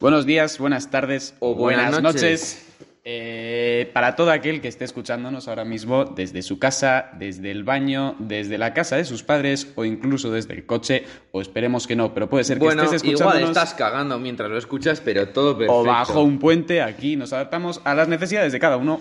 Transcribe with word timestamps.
Buenos 0.00 0.24
días, 0.24 0.58
buenas 0.58 0.90
tardes 0.90 1.34
O 1.40 1.54
buenas 1.54 1.90
buenas 1.90 2.02
noches. 2.02 2.22
noches. 2.22 2.66
Eh, 3.04 3.90
para 3.94 4.14
todo 4.14 4.30
aquel 4.30 4.60
que 4.60 4.68
esté 4.68 4.84
escuchándonos 4.84 5.48
ahora 5.48 5.64
mismo 5.64 6.04
desde 6.04 6.42
su 6.42 6.58
casa, 6.58 7.10
desde 7.18 7.50
el 7.50 7.64
baño, 7.64 8.14
desde 8.18 8.58
la 8.58 8.74
casa 8.74 8.96
de 8.96 9.04
sus 9.04 9.22
padres 9.22 9.72
o 9.74 9.84
incluso 9.86 10.30
desde 10.30 10.52
el 10.54 10.66
coche, 10.66 11.04
o 11.32 11.40
esperemos 11.40 11.86
que 11.86 11.96
no, 11.96 12.12
pero 12.12 12.28
puede 12.28 12.44
ser 12.44 12.58
que 12.58 12.64
Bueno, 12.64 12.82
estés 12.84 13.02
igual 13.02 13.14
escuchándonos 13.14 13.48
estás 13.50 13.74
cagando 13.74 14.18
mientras 14.18 14.50
lo 14.50 14.58
escuchas, 14.58 15.00
pero 15.00 15.28
todo 15.30 15.52
perfecto. 15.56 15.80
o 15.80 15.84
bajo 15.84 16.22
un 16.22 16.38
puente, 16.38 16.82
aquí 16.82 17.16
nos 17.16 17.32
adaptamos 17.32 17.80
a 17.84 17.94
las 17.94 18.06
necesidades 18.08 18.52
de 18.52 18.58
cada 18.58 18.76
uno. 18.76 19.00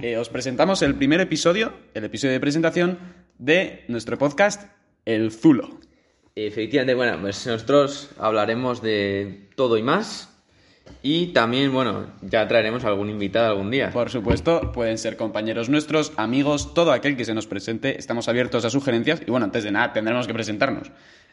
Eh, 0.00 0.16
os 0.16 0.28
presentamos 0.28 0.82
el 0.82 0.94
primer 0.94 1.20
episodio, 1.20 1.72
el 1.94 2.04
episodio 2.04 2.32
de 2.32 2.40
presentación 2.40 2.98
de 3.38 3.84
nuestro 3.88 4.16
podcast, 4.16 4.70
El 5.04 5.32
Zulo. 5.32 5.80
Efectivamente, 6.36 6.94
bueno, 6.94 7.18
pues 7.20 7.46
nosotros 7.48 8.10
hablaremos 8.18 8.80
de 8.80 9.48
todo 9.56 9.76
y 9.76 9.82
más. 9.82 10.29
Y 11.02 11.28
también, 11.28 11.72
bueno, 11.72 12.06
ya 12.22 12.46
traeremos 12.46 12.84
algún 12.84 13.10
invitado 13.10 13.48
algún 13.48 13.70
día. 13.70 13.90
Por 13.90 14.10
supuesto, 14.10 14.72
pueden 14.72 14.98
ser 14.98 15.16
compañeros 15.16 15.68
nuestros, 15.68 16.12
amigos, 16.16 16.74
todo 16.74 16.92
aquel 16.92 17.16
que 17.16 17.24
se 17.24 17.34
nos 17.34 17.46
presente. 17.46 17.98
Estamos 17.98 18.28
abiertos 18.28 18.64
a 18.64 18.70
sugerencias 18.70 19.22
y 19.26 19.30
bueno, 19.30 19.44
antes 19.44 19.64
de 19.64 19.72
nada 19.72 19.92
tendremos 19.92 20.26
que 20.26 20.34
presentarnos. 20.34 20.90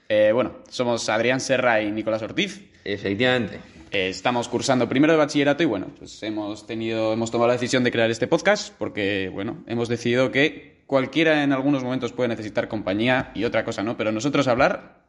Eh, 0.09 0.31
bueno, 0.33 0.57
somos 0.69 1.09
Adrián 1.09 1.39
Serra 1.39 1.81
y 1.81 1.91
Nicolás 1.91 2.21
Ortiz. 2.21 2.61
Efectivamente. 2.83 3.59
Eh, 3.91 4.09
estamos 4.09 4.47
cursando 4.49 4.89
primero 4.89 5.13
de 5.13 5.17
bachillerato 5.17 5.63
y 5.63 5.65
bueno, 5.65 5.87
pues 5.97 6.21
hemos 6.23 6.67
tenido, 6.67 7.13
hemos 7.13 7.31
tomado 7.31 7.47
la 7.47 7.53
decisión 7.53 7.83
de 7.83 7.91
crear 7.91 8.11
este 8.11 8.27
podcast 8.27 8.73
porque 8.77 9.29
bueno, 9.33 9.63
hemos 9.67 9.87
decidido 9.87 10.31
que 10.31 10.83
cualquiera 10.87 11.43
en 11.43 11.53
algunos 11.53 11.83
momentos 11.83 12.11
puede 12.11 12.29
necesitar 12.29 12.67
compañía 12.67 13.31
y 13.33 13.45
otra 13.45 13.63
cosa 13.63 13.83
no, 13.83 13.95
pero 13.95 14.11
nosotros 14.11 14.47
hablar, 14.47 15.03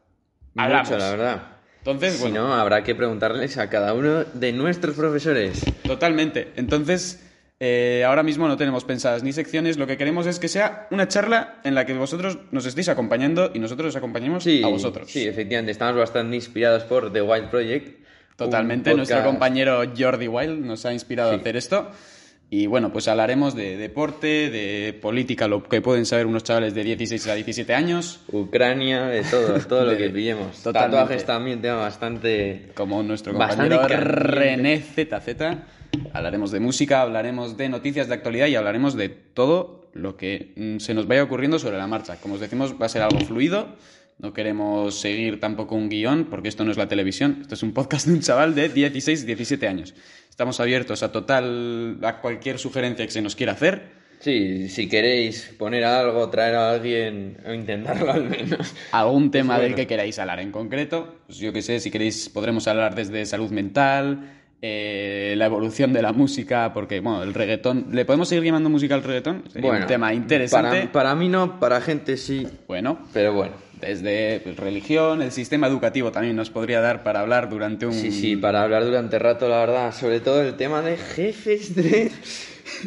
hablamos. 0.55 0.89
Mucho, 0.89 0.99
la 0.99 1.09
verdad. 1.09 1.58
Entonces, 1.79 2.15
Si 2.15 2.21
bueno, 2.21 2.47
no, 2.47 2.53
habrá 2.53 2.83
que 2.83 2.93
preguntarles 2.95 3.57
a 3.57 3.69
cada 3.69 3.93
uno 3.93 4.25
de 4.33 4.51
nuestros 4.53 4.95
profesores. 4.95 5.63
Totalmente. 5.83 6.51
Entonces, 6.55 7.23
eh, 7.61 8.03
ahora 8.05 8.23
mismo 8.23 8.47
no 8.47 8.57
tenemos 8.57 8.83
pensadas 8.85 9.23
ni 9.23 9.33
secciones. 9.33 9.77
Lo 9.77 9.87
que 9.87 9.97
queremos 9.97 10.27
es 10.27 10.39
que 10.39 10.47
sea 10.47 10.87
una 10.91 11.07
charla 11.07 11.59
en 11.63 11.75
la 11.75 11.85
que 11.85 11.93
vosotros 11.93 12.37
nos 12.51 12.65
estéis 12.65 12.89
acompañando 12.89 13.51
y 13.53 13.59
nosotros 13.59 13.89
os 13.89 13.95
acompañemos 13.95 14.43
Sí, 14.43 14.61
a 14.63 14.67
vosotros. 14.67 15.09
Sí, 15.09 15.27
efectivamente, 15.27 15.71
estamos 15.71 15.95
bastante 15.95 16.35
inspirados 16.35 16.83
por 16.83 17.11
The 17.11 17.21
Wild 17.21 17.49
Project. 17.49 17.99
Totalmente. 18.35 18.93
Nuestro 18.93 19.23
compañero 19.23 19.83
Jordi 19.97 20.27
Wild 20.27 20.65
nos 20.65 20.85
ha 20.85 20.93
inspirado 20.93 21.31
a 21.31 21.35
hacer 21.35 21.57
esto. 21.57 21.91
Y 22.51 22.65
bueno, 22.65 22.91
pues 22.91 23.07
hablaremos 23.07 23.53
de 23.53 23.77
deporte, 23.77 24.49
de 24.49 24.97
política, 24.99 25.47
lo 25.47 25.63
que 25.63 25.81
pueden 25.81 26.07
saber 26.07 26.25
unos 26.25 26.43
chavales 26.43 26.73
de 26.73 26.83
16 26.83 27.27
a 27.27 27.35
17 27.35 27.75
años, 27.75 28.21
Ucrania, 28.31 29.05
de 29.05 29.21
todo, 29.21 29.59
todo 29.67 29.85
lo 29.85 29.95
que 29.95 30.09
pillemos. 30.09 30.63
totalmente. 30.63 30.97
Tatuajes 30.97 31.25
también, 31.25 31.61
tema 31.61 31.75
bastante... 31.75 32.71
como 32.73 33.03
nuestro 33.03 33.33
compañero. 33.33 33.87
René 33.87 34.79
ZZ. 34.79 35.29
Hablaremos 36.11 36.51
de 36.51 36.59
música, 36.59 37.01
hablaremos 37.01 37.55
de 37.55 37.69
noticias 37.69 38.07
de 38.07 38.15
actualidad 38.15 38.47
y 38.47 38.55
hablaremos 38.55 38.95
de 38.95 39.09
todo 39.09 39.87
lo 39.93 40.17
que 40.17 40.53
mm, 40.55 40.79
se 40.79 40.95
nos 40.95 41.07
vaya 41.07 41.23
ocurriendo 41.23 41.59
sobre 41.59 41.77
la 41.77 41.85
marcha. 41.85 42.15
Como 42.17 42.35
os 42.35 42.39
decimos, 42.39 42.75
va 42.81 42.87
a 42.87 42.89
ser 42.89 43.03
algo 43.03 43.19
fluido. 43.19 43.75
No 44.19 44.33
queremos 44.33 44.99
seguir 44.99 45.39
tampoco 45.39 45.75
un 45.75 45.87
guion, 45.89 46.25
porque 46.25 46.49
esto 46.49 46.65
no 46.65 46.71
es 46.71 46.77
la 46.77 46.87
televisión. 46.89 47.37
Esto 47.41 47.55
es 47.55 47.63
un 47.63 47.71
podcast 47.73 48.05
de 48.05 48.13
un 48.13 48.19
chaval 48.19 48.53
de 48.53 48.67
16, 48.67 49.25
17 49.25 49.65
años. 49.67 49.93
Estamos 50.29 50.59
abiertos 50.59 51.03
a 51.03 51.11
total, 51.11 51.97
a 52.03 52.19
cualquier 52.19 52.59
sugerencia 52.59 53.05
que 53.05 53.11
se 53.11 53.21
nos 53.21 53.35
quiera 53.37 53.53
hacer. 53.53 53.97
Sí, 54.19 54.67
si 54.67 54.89
queréis 54.89 55.55
poner 55.57 55.85
algo, 55.85 56.29
traer 56.29 56.55
a 56.55 56.71
alguien, 56.71 57.37
o 57.47 57.53
intentarlo 57.53 58.11
al 58.11 58.25
menos. 58.29 58.75
algún 58.91 59.31
tema 59.31 59.53
Pues 59.55 59.61
del 59.61 59.71
bueno. 59.71 59.75
que 59.77 59.87
queráis 59.87 60.19
hablar 60.19 60.41
en 60.41 60.51
concreto. 60.51 61.15
Pues 61.25 61.37
yo 61.37 61.53
que 61.53 61.61
sé, 61.61 61.79
si 61.79 61.89
queréis 61.89 62.27
podremos 62.27 62.67
hablar 62.67 62.95
desde 62.95 63.25
salud 63.25 63.49
mental, 63.51 64.33
eh, 64.61 65.35
la 65.37 65.45
evolución 65.45 65.93
de 65.93 66.01
la 66.01 66.11
música, 66.11 66.73
porque 66.73 66.99
bueno, 66.99 67.23
el 67.23 67.33
reggaetón, 67.33 67.87
¿le 67.93 68.03
podemos 68.03 68.27
seguir 68.27 68.43
llamando 68.43 68.69
música 68.69 68.95
al 68.95 69.03
reggaetón? 69.03 69.45
Sería 69.47 69.71
un 69.71 69.87
tema 69.87 70.13
interesante. 70.13 70.79
Para, 70.81 70.91
para 70.91 71.15
mí 71.15 71.29
no, 71.29 71.57
para 71.61 71.79
gente 71.79 72.17
sí, 72.17 72.45
Bueno, 72.67 72.99
pero 73.13 73.31
bueno. 73.33 73.68
Desde 73.79 74.39
pues, 74.41 74.57
religión, 74.57 75.21
el 75.21 75.31
sistema 75.31 75.67
educativo 75.67 76.11
también 76.11 76.35
nos 76.35 76.49
podría 76.49 76.81
dar 76.81 77.03
para 77.03 77.21
hablar 77.21 77.49
durante 77.49 77.85
un... 77.85 77.93
Sí, 77.93 78.11
sí, 78.11 78.35
para 78.35 78.63
hablar 78.63 78.85
durante 78.85 79.17
rato, 79.19 79.47
la 79.47 79.59
verdad. 79.59 79.93
Sobre 79.93 80.19
todo 80.19 80.41
el 80.41 80.55
tema 80.55 80.81
de 80.81 80.97
jefes 80.97 81.75
de... 81.75 82.11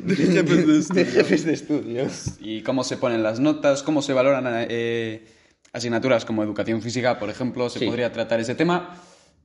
De 0.05 0.15
jefes 0.15 0.89
de, 0.89 1.05
jefes 1.07 1.45
de 1.45 1.53
estudios. 1.53 2.37
Y 2.41 2.63
cómo 2.63 2.85
se 2.85 2.97
ponen 2.97 3.23
las 3.25 3.41
notas, 3.41 3.83
cómo 3.83 4.01
se 4.01 4.13
valoran 4.13 4.45
eh, 4.69 5.25
asignaturas 5.73 6.25
como 6.25 6.43
educación 6.45 6.81
física, 6.81 7.19
por 7.19 7.29
ejemplo, 7.31 7.69
se 7.69 7.81
Sí. 7.81 7.87
podría 7.87 8.13
tratar 8.13 8.39
ese 8.41 8.55
tema. 8.55 8.97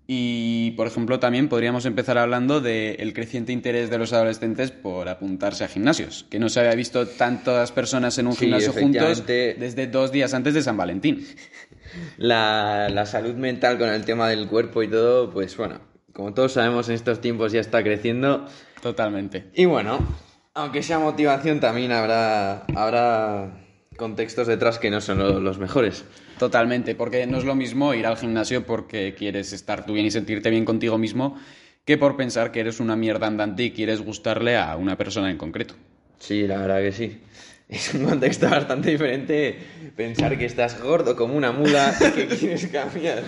Y, 0.10 0.72
por 0.72 0.88
ejemplo, 0.88 1.20
también 1.20 1.50
podríamos 1.50 1.86
empezar 1.86 2.18
hablando 2.18 2.62
del 2.62 3.14
creciente 3.14 3.52
interés 3.52 3.90
de 3.90 3.98
los 3.98 4.14
adolescentes 4.14 4.72
por 4.72 5.10
apuntarse 5.10 5.66
a 5.66 5.68
gimnasios, 5.68 6.26
que 6.30 6.40
no 6.40 6.48
se 6.48 6.62
había 6.62 6.76
visto 6.76 7.06
tantas 7.06 7.74
personas 7.74 8.18
en 8.18 8.28
un 8.28 8.34
Sí, 8.34 8.46
gimnasio 8.46 8.72
juntos 8.72 9.26
desde 9.28 9.88
dos 9.88 10.14
días 10.14 10.34
antes 10.34 10.54
de 10.54 10.62
San 10.62 10.78
Valentín. 10.78 11.28
La, 12.18 12.90
la 12.90 13.06
salud 13.06 13.34
mental 13.36 13.78
con 13.78 13.90
el 13.90 14.04
tema 14.06 14.30
del 14.30 14.48
cuerpo 14.48 14.84
y 14.84 14.90
todo, 14.90 15.32
pues 15.32 15.56
bueno, 15.58 15.80
como 16.14 16.34
todos 16.34 16.52
sabemos 16.54 16.90
en 16.90 16.96
estos 16.96 17.22
tiempos 17.22 17.52
ya 17.54 17.62
está 17.62 17.82
creciendo. 17.82 18.46
Totalmente. 18.82 19.46
Y 19.56 19.66
bueno, 19.66 19.98
aunque 20.54 20.84
sea 20.84 21.00
motivación, 21.00 21.60
también 21.60 21.92
habrá, 21.94 22.66
habrá 22.76 23.67
contextos 23.98 24.48
detrás 24.48 24.80
que 24.80 24.90
no 24.90 25.02
son 25.02 25.18
lo- 25.20 25.40
los 25.40 25.58
mejores. 25.60 26.06
Totalmente, 26.40 26.96
porque 26.96 27.26
no 27.28 27.38
es 27.38 27.44
lo 27.44 27.56
mismo 27.56 27.94
ir 27.94 28.06
al 28.06 28.16
gimnasio 28.18 28.66
porque 28.66 29.16
quieres 29.18 29.52
estar 29.54 29.86
tú 29.86 29.94
bien 29.94 30.06
y 30.06 30.12
sentirte 30.12 30.50
bien 30.50 30.66
contigo 30.66 30.98
mismo 30.98 31.38
que 31.84 31.98
por 31.98 32.16
pensar 32.16 32.52
que 32.52 32.60
eres 32.60 32.80
una 32.80 32.96
mierda 32.96 33.28
andante 33.28 33.64
y 33.64 33.72
quieres 33.72 34.02
gustarle 34.02 34.56
a 34.58 34.76
una 34.78 34.98
persona 34.98 35.32
en 35.32 35.38
concreto. 35.38 35.74
Sí, 36.20 36.46
la 36.48 36.58
verdad 36.58 36.80
que 36.82 36.92
sí. 36.92 37.22
Es 37.70 37.94
un 37.94 38.06
contexto 38.06 38.50
bastante 38.50 38.92
diferente 38.92 39.58
pensar 39.98 40.38
que 40.38 40.46
estás 40.46 40.82
gordo 40.82 41.18
como 41.18 41.36
una 41.36 41.52
mula 41.52 41.94
y 42.00 42.12
que 42.12 42.28
quieres 42.40 42.66
cambiar. 42.68 43.24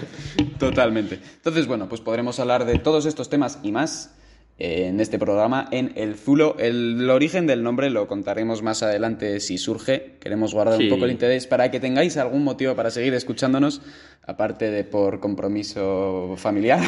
Totalmente. 0.58 1.20
Entonces, 1.36 1.68
bueno, 1.68 1.90
pues 1.90 2.00
podremos 2.00 2.40
hablar 2.40 2.64
de 2.66 2.80
todos 2.80 3.06
estos 3.06 3.30
temas 3.30 3.60
y 3.64 3.72
más 3.74 4.16
en 4.62 5.00
este 5.00 5.18
programa 5.18 5.68
en 5.72 5.94
El 5.96 6.16
Zulo. 6.16 6.58
El, 6.60 6.98
el 7.02 7.10
origen 7.10 7.48
del 7.48 7.64
nombre 7.64 7.90
lo 7.90 8.08
contaremos 8.08 8.62
más 8.62 8.84
adelante 8.84 9.40
si 9.40 9.58
surge. 9.58 10.18
Queremos 10.20 10.54
guardar 10.54 10.78
Sí. 10.78 10.84
un 10.84 10.90
poco 10.90 11.06
el 11.06 11.12
interés 11.12 11.48
para 11.48 11.72
que 11.72 11.80
tengáis 11.80 12.18
algún 12.18 12.44
motivo 12.44 12.76
para 12.76 12.92
seguir 12.92 13.14
escuchándonos, 13.14 13.82
aparte 14.26 14.70
de 14.70 14.84
por 14.84 15.20
compromiso 15.22 16.36
familiar. 16.38 16.82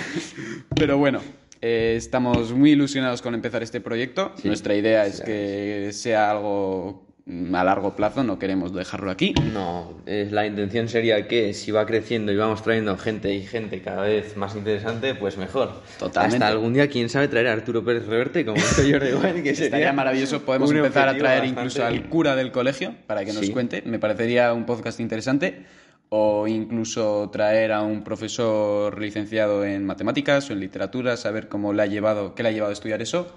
Pero 0.76 0.98
bueno. 0.98 1.20
eh, 1.60 1.94
estamos 1.96 2.52
muy 2.52 2.70
ilusionados 2.72 3.22
con 3.22 3.34
empezar 3.34 3.62
este 3.62 3.80
proyecto. 3.80 4.32
Sí, 4.40 4.48
Nuestra 4.48 4.74
idea 4.74 5.04
es 5.06 5.20
que 5.20 5.90
sea 5.92 6.30
algo 6.30 7.06
a 7.54 7.64
largo 7.64 7.94
plazo, 7.94 8.24
no 8.24 8.38
queremos 8.38 8.72
dejarlo 8.74 9.10
aquí. 9.10 9.34
No, 9.52 9.92
es, 10.06 10.32
la 10.32 10.46
intención 10.46 10.88
sería 10.88 11.28
que 11.28 11.54
si 11.54 11.70
va 11.70 11.86
creciendo 11.86 12.32
y 12.32 12.36
vamos 12.36 12.62
trayendo 12.62 12.96
gente 12.96 13.32
y 13.34 13.42
gente 13.42 13.80
cada 13.82 14.02
vez 14.02 14.36
más 14.36 14.56
interesante, 14.56 15.14
pues 15.14 15.36
mejor. 15.36 15.72
Totalmente. 15.98 16.36
Hasta 16.44 16.48
algún 16.48 16.72
día, 16.72 16.88
quién 16.88 17.08
sabe, 17.08 17.28
traer 17.28 17.48
a 17.48 17.52
Arturo 17.52 17.84
Pérez 17.84 18.06
Reverte 18.06 18.44
como 18.44 18.58
hizo 18.58 18.82
Jordi 18.82 19.12
Wild, 19.14 19.42
que 19.42 19.54
sería 19.54 19.64
Estaría 19.66 19.92
maravilloso. 19.92 20.42
Podemos 20.42 20.70
empezar 20.72 21.08
a 21.08 21.16
traer 21.16 21.40
bastante- 21.40 21.60
incluso 21.60 21.84
al 21.84 22.08
cura 22.08 22.36
del 22.36 22.50
colegio 22.52 22.94
para 23.06 23.24
que 23.24 23.32
nos 23.32 23.46
Sí. 23.46 23.52
cuente. 23.52 23.82
Me 23.86 23.98
parecería 23.98 24.52
un 24.52 24.66
podcast 24.66 24.98
interesante. 25.00 25.64
O 26.12 26.48
incluso 26.48 27.30
traer 27.32 27.70
a 27.70 27.82
un 27.82 28.02
profesor 28.02 29.00
licenciado 29.00 29.64
en 29.64 29.86
matemáticas 29.86 30.50
o 30.50 30.52
en 30.52 30.58
literatura, 30.58 31.16
saber 31.16 31.46
cómo 31.48 31.72
le 31.72 31.82
ha 31.82 31.86
llevado, 31.86 32.34
qué 32.34 32.42
le 32.42 32.48
ha 32.48 32.52
llevado 32.52 32.70
a 32.70 32.72
estudiar 32.72 33.00
eso. 33.00 33.32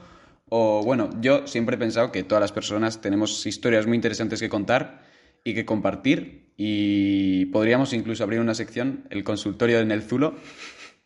O 0.56 0.84
bueno, 0.84 1.10
yo 1.20 1.48
siempre 1.48 1.78
he 1.78 1.80
pensado 1.80 2.12
que 2.12 2.22
todas 2.22 2.40
las 2.40 2.52
personas 2.52 3.02
tenemos 3.02 3.44
historias 3.48 3.88
muy 3.88 3.96
interesantes 3.96 4.40
que 4.40 4.50
contar 4.50 5.02
y 5.44 5.56
que 5.56 5.66
compartir. 5.66 6.52
Y 6.58 7.46
podríamos 7.48 7.92
incluso 7.92 8.24
abrir 8.24 8.40
una 8.40 8.54
sección, 8.54 9.08
el 9.10 9.24
consultorio 9.24 9.80
en 9.80 9.90
el 9.90 10.04
Zulo, 10.04 10.36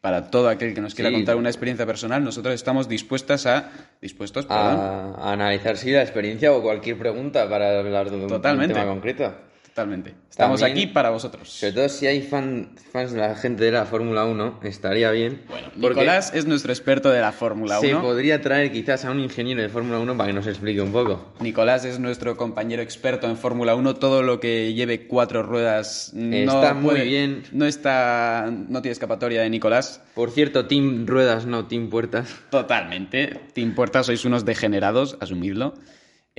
para 0.01 0.29
todo 0.31 0.49
aquel 0.49 0.73
que 0.73 0.81
nos 0.81 0.95
quiera 0.95 1.11
Sí. 1.11 1.15
contar 1.15 1.37
una 1.37 1.47
experiencia 1.47 1.85
personal. 1.85 2.25
Nosotros 2.25 2.53
estamos 2.55 2.89
dispuestas 2.89 3.45
a. 3.45 3.71
dispuestos, 4.01 4.45
perdón. 4.47 4.79
a, 4.81 5.13
a 5.15 5.31
analizar 5.31 5.77
si 5.77 5.91
la 5.91 6.01
experiencia 6.01 6.51
o 6.51 6.61
cualquier 6.61 6.97
pregunta 6.97 7.47
para 7.49 7.79
hablar 7.79 8.09
de 8.11 8.17
un, 8.17 8.27
Totalmente. 8.27 8.73
un 8.73 8.79
tema 8.81 8.91
concreto. 8.91 9.33
Totalmente. 9.77 10.15
Estamos 10.31 10.59
También- 10.59 10.87
aquí 10.87 10.91
para 10.91 11.11
vosotros. 11.11 11.49
Sobre 11.49 11.73
todo 11.73 11.87
si 11.89 12.07
hay 12.07 12.23
fan- 12.23 12.69
fans 12.91 13.11
de 13.11 13.19
la 13.19 13.35
gente 13.35 13.63
de 13.63 13.71
la 13.71 13.85
Fórmula 13.85 14.25
1, 14.25 14.59
estaría 14.63 15.11
bien. 15.11 15.43
Bueno, 15.47 15.67
Nicolás 15.75 16.33
es 16.33 16.47
nuestro 16.47 16.71
experto 16.73 17.11
de 17.11 17.21
la 17.21 17.31
Fórmula 17.31 17.79
se 17.79 17.93
1. 17.93 18.01
podría 18.01 18.41
traer 18.41 18.71
quizás 18.71 19.05
a 19.05 19.11
un 19.11 19.19
ingeniero 19.19 19.61
de 19.61 19.69
Fórmula 19.69 19.99
1 19.99 20.17
para 20.17 20.29
que 20.29 20.33
nos 20.33 20.47
explique 20.47 20.81
un 20.81 20.91
poco. 20.91 21.31
Nicolás 21.41 21.85
es 21.85 21.99
nuestro 21.99 22.35
compañero 22.37 22.81
experto 22.81 23.27
en 23.29 23.37
Fórmula 23.37 23.75
1. 23.75 23.93
Todo 23.93 24.23
lo 24.23 24.39
que 24.39 24.73
lleve 24.73 25.05
cuatro 25.05 25.43
ruedas 25.43 26.09
no 26.15 26.35
Está 26.35 26.73
muy 26.73 26.83
puede- 26.95 27.03
bien. 27.03 27.43
No 27.51 27.67
está, 27.67 28.49
no 28.51 28.81
tiene 28.81 28.93
escapatoria 28.93 29.43
de 29.43 29.49
Nicolás. 29.51 30.01
Por 30.15 30.31
cierto, 30.31 30.65
Team 30.65 31.05
Ruedas, 31.05 31.45
no 31.45 31.67
Team 31.67 31.91
Puertas. 31.91 32.35
Totalmente. 32.49 33.41
Te 33.53 33.61
importa, 33.61 34.01
sois 34.01 34.25
unos 34.25 34.43
degenerados, 34.43 35.17
asumidlo. 35.21 35.75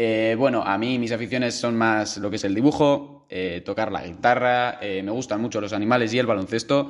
Eh, 0.00 0.36
bueno, 0.38 0.62
a 0.62 0.78
mí 0.78 0.96
mis 0.96 1.10
aficiones 1.10 1.56
son 1.56 1.76
más 1.76 2.18
lo 2.18 2.30
que 2.30 2.36
es 2.36 2.44
el 2.44 2.54
dibujo, 2.54 3.26
eh, 3.28 3.62
tocar 3.64 3.90
la 3.90 4.06
guitarra, 4.06 4.78
eh, 4.80 5.02
me 5.02 5.10
gustan 5.10 5.40
mucho 5.40 5.60
los 5.60 5.72
animales 5.72 6.14
y 6.14 6.20
el 6.20 6.26
baloncesto. 6.26 6.88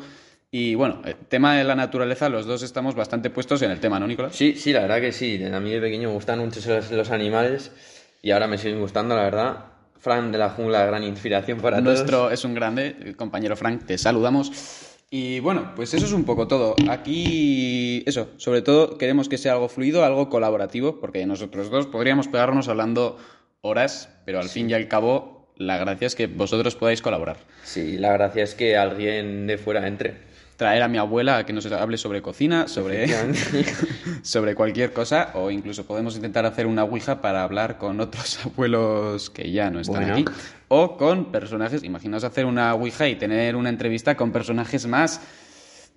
Y 0.51 0.75
bueno, 0.75 1.01
el 1.07 1.17
tema 1.17 1.57
de 1.57 1.65
la 1.65 1.75
naturaleza, 1.75 2.29
los 2.29 2.45
dos 2.45 2.63
estamos 2.63 2.95
bastante 2.95 3.31
puestos 3.31 3.63
en 3.63 3.71
el 3.71 3.81
tema, 3.81 3.99
¿no, 3.99 4.07
Nicolás? 4.07 4.37
Sí, 4.37 4.57
sí, 4.57 4.75
la 4.75 4.81
verdad 4.81 5.01
que 5.01 5.13
sí. 5.13 5.43
A 5.43 5.59
mí 5.59 5.71
de 5.71 5.81
pequeño 5.81 6.09
me 6.09 6.15
gustan 6.17 6.39
mucho 6.41 6.61
los, 6.69 6.91
los 6.91 7.11
animales 7.11 7.73
y 8.21 8.31
ahora 8.31 8.47
me 8.47 8.59
siguen 8.59 8.79
gustando, 8.79 9.17
la 9.17 9.23
verdad. 9.23 9.57
Fran 9.99 10.31
de 10.31 10.37
la 10.37 10.51
jungla, 10.51 10.85
gran 10.85 11.03
inspiración 11.03 11.63
para 11.63 11.81
Nuestro 11.81 12.19
todos. 12.19 12.33
es 12.35 12.45
un 12.45 12.53
grande, 12.53 13.15
compañero 13.17 13.57
Frank, 13.57 13.87
te 13.87 13.97
saludamos. 13.97 14.98
Y 15.11 15.41
bueno, 15.41 15.73
pues 15.75 15.95
eso 15.95 16.05
es 16.05 16.13
un 16.13 16.25
poco 16.25 16.49
todo. 16.49 16.77
Aquí, 16.91 18.03
eso, 18.07 18.29
sobre 18.37 18.61
todo 18.61 18.99
queremos 18.99 19.29
que 19.29 19.39
sea 19.39 19.53
algo 19.53 19.69
fluido, 19.69 20.05
algo 20.05 20.29
colaborativo, 20.29 21.01
porque 21.01 21.25
nosotros 21.25 21.71
dos 21.71 21.87
podríamos 21.87 22.29
pegarnos 22.29 22.69
hablando 22.69 23.17
horas, 23.63 24.11
pero 24.27 24.39
al 24.39 24.51
fin 24.51 24.69
y 24.69 24.75
al 24.75 24.87
cabo, 24.87 25.51
la 25.57 25.79
gracia 25.79 26.07
es 26.07 26.15
que 26.15 26.27
vosotros 26.27 26.77
podáis 26.77 27.01
colaborar. 27.01 27.39
Sí, 27.65 27.97
la 27.97 28.13
gracia 28.13 28.43
es 28.43 28.55
que 28.55 28.77
alguien 28.77 29.47
de 29.47 29.57
fuera 29.57 29.87
entre. 29.89 30.28
Traer 30.59 30.83
a 30.83 30.89
mi 30.89 30.99
abuela 30.99 31.37
a 31.39 31.47
que 31.47 31.53
nos 31.53 31.65
hable 31.67 31.97
sobre 31.97 32.21
cocina, 32.21 32.67
sobre, 32.67 33.07
sobre 34.23 34.57
cualquier 34.57 34.93
cosa, 34.93 35.31
o 35.35 35.53
incluso 35.53 35.87
podemos 35.87 36.17
intentar 36.17 36.45
hacer 36.47 36.67
una 36.67 36.83
ouija 36.83 37.21
para 37.21 37.45
hablar 37.45 37.79
con 37.79 38.01
otros 38.01 38.41
abuelos 38.45 39.31
que 39.31 39.53
ya 39.53 39.71
no 39.71 39.79
están 39.79 40.03
Bueno. 40.03 40.15
aquí, 40.15 40.25
o 40.67 40.97
con 40.97 41.31
personajes. 41.31 41.85
Imaginaos 41.85 42.25
hacer 42.25 42.45
una 42.45 42.75
ouija 42.75 43.09
y 43.09 43.15
tener 43.15 43.55
una 43.55 43.69
entrevista 43.69 44.17
con 44.17 44.33
personajes 44.33 44.85
más 44.89 45.21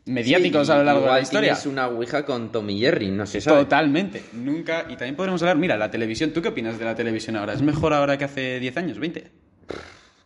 mediáticos 0.05 0.67
Sí, 0.67 0.73
a 0.73 0.77
lo 0.77 0.83
largo 0.83 1.01
de 1.05 1.07
la 1.07 1.21
historia. 1.21 1.49
tienes 1.53 1.65
una 1.65 1.87
ouija 1.87 2.23
con 2.23 2.51
Tommy 2.51 2.79
Jerry, 2.79 3.09
no 3.09 3.25
se 3.25 3.41
sabe. 3.41 3.63
Totalmente, 3.63 4.23
nunca. 4.33 4.81
Y 4.89 4.95
también 4.95 5.15
podremos 5.15 5.41
hablar, 5.41 5.57
mira, 5.57 5.75
la 5.75 5.89
televisión. 5.89 6.33
¿Tú 6.33 6.41
qué 6.43 6.49
opinas 6.49 6.77
de 6.77 6.85
la 6.85 6.93
televisión 6.93 7.35
ahora? 7.35 7.53
¿Es 7.53 7.63
mejor 7.63 7.93
ahora 7.93 8.15
que 8.19 8.25
hace 8.25 8.59
10 8.59 8.77
años, 8.77 8.99
20? 8.99 9.31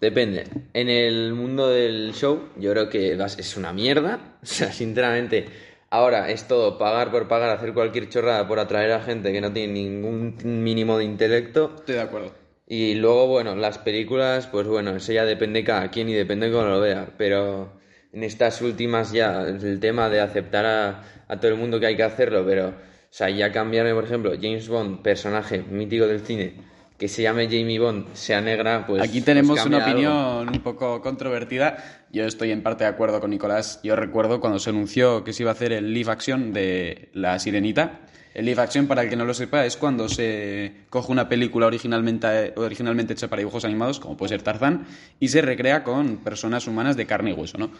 Depende. 0.01 0.43
En 0.73 0.89
el 0.89 1.33
mundo 1.33 1.69
del 1.69 2.13
show, 2.13 2.49
yo 2.57 2.71
creo 2.71 2.89
que 2.89 3.15
vas- 3.15 3.39
es 3.39 3.57
una 3.57 3.73
mierda. 3.73 4.37
O 4.43 4.45
sea, 4.45 4.71
sinceramente, 4.71 5.45
ahora 5.89 6.29
es 6.29 6.47
todo 6.47 6.77
pagar 6.77 7.11
por 7.11 7.27
pagar, 7.27 7.49
hacer 7.49 7.73
cualquier 7.73 8.09
chorrada 8.09 8.47
por 8.47 8.59
atraer 8.59 8.91
a 8.91 9.01
gente 9.01 9.31
que 9.31 9.41
no 9.41 9.51
tiene 9.53 9.73
ningún 9.73 10.35
mínimo 10.43 10.97
de 10.97 11.05
intelecto. 11.05 11.73
Estoy 11.77 11.95
de 11.95 12.01
acuerdo. 12.01 12.33
Y 12.67 12.95
luego, 12.95 13.27
bueno, 13.27 13.55
las 13.55 13.77
películas, 13.79 14.47
pues 14.47 14.67
bueno, 14.67 14.95
eso 14.95 15.11
ya 15.13 15.25
depende 15.25 15.63
cada 15.63 15.89
quien 15.91 16.09
y 16.09 16.13
depende 16.13 16.51
cómo 16.51 16.65
lo 16.65 16.79
vea. 16.81 17.07
Pero 17.17 17.71
en 18.11 18.23
estas 18.23 18.61
últimas 18.61 19.11
ya, 19.11 19.41
el 19.43 19.79
tema 19.79 20.09
de 20.09 20.19
aceptar 20.21 20.65
a, 20.65 21.03
a 21.27 21.39
todo 21.39 21.51
el 21.51 21.57
mundo 21.57 21.79
que 21.79 21.85
hay 21.87 21.95
que 21.95 22.03
hacerlo, 22.03 22.43
pero, 22.45 22.69
o 22.69 22.73
sea, 23.09 23.29
ya 23.29 23.51
cambiarme, 23.51 23.93
por 23.93 24.03
ejemplo, 24.05 24.31
James 24.39 24.67
Bond, 24.67 25.01
personaje 25.01 25.59
mítico 25.63 26.07
del 26.07 26.21
cine, 26.21 26.53
que 26.97 27.07
se 27.07 27.23
llame 27.23 27.45
Jamie 27.45 27.79
Bond, 27.79 28.13
sea 28.13 28.41
negra, 28.41 28.85
pues. 28.85 29.01
Aquí 29.01 29.13
pues 29.19 29.25
tenemos 29.25 29.57
cambia 29.57 29.77
una 29.77 29.85
algo. 29.85 29.99
opinión 29.99 30.49
un 30.49 30.61
poco 30.61 31.01
controvertida. 31.01 32.05
Yo 32.11 32.25
estoy 32.25 32.51
en 32.51 32.63
parte 32.63 32.85
de 32.85 32.89
acuerdo 32.89 33.19
con 33.19 33.29
Nicolás. 33.31 33.79
Yo 33.83 33.95
recuerdo 33.95 34.39
cuando 34.39 34.59
se 34.59 34.69
anunció 34.69 35.23
que 35.23 35.33
se 35.33 35.43
iba 35.43 35.51
a 35.51 35.53
hacer 35.53 35.73
el 35.73 35.93
live 35.93 36.11
action 36.11 36.53
de 36.53 37.09
La 37.13 37.37
Sirenita. 37.39 37.99
El 38.33 38.45
live 38.45 38.61
action, 38.61 38.87
para 38.87 39.03
el 39.03 39.09
que 39.09 39.15
no 39.15 39.23
lo 39.23 39.33
sepa, 39.33 39.65
es 39.65 39.77
cuando 39.77 40.09
se 40.09 40.73
coge 40.89 41.09
una 41.09 41.29
película 41.29 41.67
originalmente, 41.67 42.53
originalmente 42.57 43.13
hecha 43.13 43.29
para 43.29 43.39
dibujos 43.39 43.63
animados, 43.63 44.01
como 44.01 44.17
puede 44.17 44.29
ser 44.29 44.41
Tarzán, 44.41 44.85
y 45.21 45.29
se 45.29 45.41
recrea 45.41 45.85
con 45.85 46.17
personas 46.17 46.67
humanas 46.67 46.97
de 46.97 47.05
carne 47.05 47.29
y 47.31 47.33
hueso, 47.33 47.57
¿no? 47.57 47.71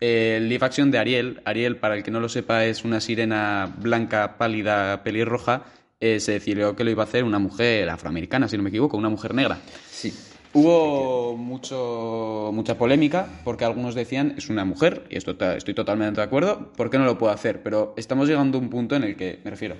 El 0.00 0.48
live 0.48 0.64
action 0.64 0.90
de 0.90 0.98
Ariel, 0.98 1.42
Ariel, 1.44 1.76
para 1.76 1.94
el 1.94 2.02
que 2.02 2.10
no 2.10 2.20
lo 2.20 2.30
sepa, 2.30 2.64
es 2.64 2.84
una 2.84 3.02
sirena 3.02 3.74
blanca, 3.78 4.38
pálida, 4.38 5.02
pelirroja, 5.02 5.64
eh, 6.00 6.20
se 6.20 6.32
decidió 6.32 6.76
que 6.76 6.84
lo 6.84 6.90
iba 6.90 7.02
a 7.02 7.06
hacer 7.06 7.24
una 7.24 7.38
mujer 7.38 7.88
afroamericana, 7.88 8.48
si 8.48 8.56
no 8.56 8.62
me 8.62 8.70
equivoco, 8.70 8.96
una 8.96 9.08
mujer 9.08 9.34
negra. 9.34 9.58
Sí. 9.90 10.12
Hubo 10.54 11.36
mucho, 11.36 12.50
mucha 12.54 12.78
polémica 12.78 13.28
porque 13.44 13.64
algunos 13.64 13.94
decían 13.94 14.34
es 14.38 14.48
una 14.48 14.64
mujer, 14.64 15.04
y 15.10 15.16
esto 15.16 15.36
estoy 15.56 15.74
totalmente 15.74 16.20
de 16.20 16.24
acuerdo, 16.26 16.72
¿por 16.72 16.88
qué 16.88 16.98
no 16.98 17.04
lo 17.04 17.18
puedo 17.18 17.32
hacer? 17.32 17.62
Pero 17.62 17.94
estamos 17.96 18.28
llegando 18.28 18.58
a 18.58 18.60
un 18.60 18.70
punto 18.70 18.96
en 18.96 19.04
el 19.04 19.16
que, 19.16 19.40
me 19.44 19.50
refiero, 19.50 19.76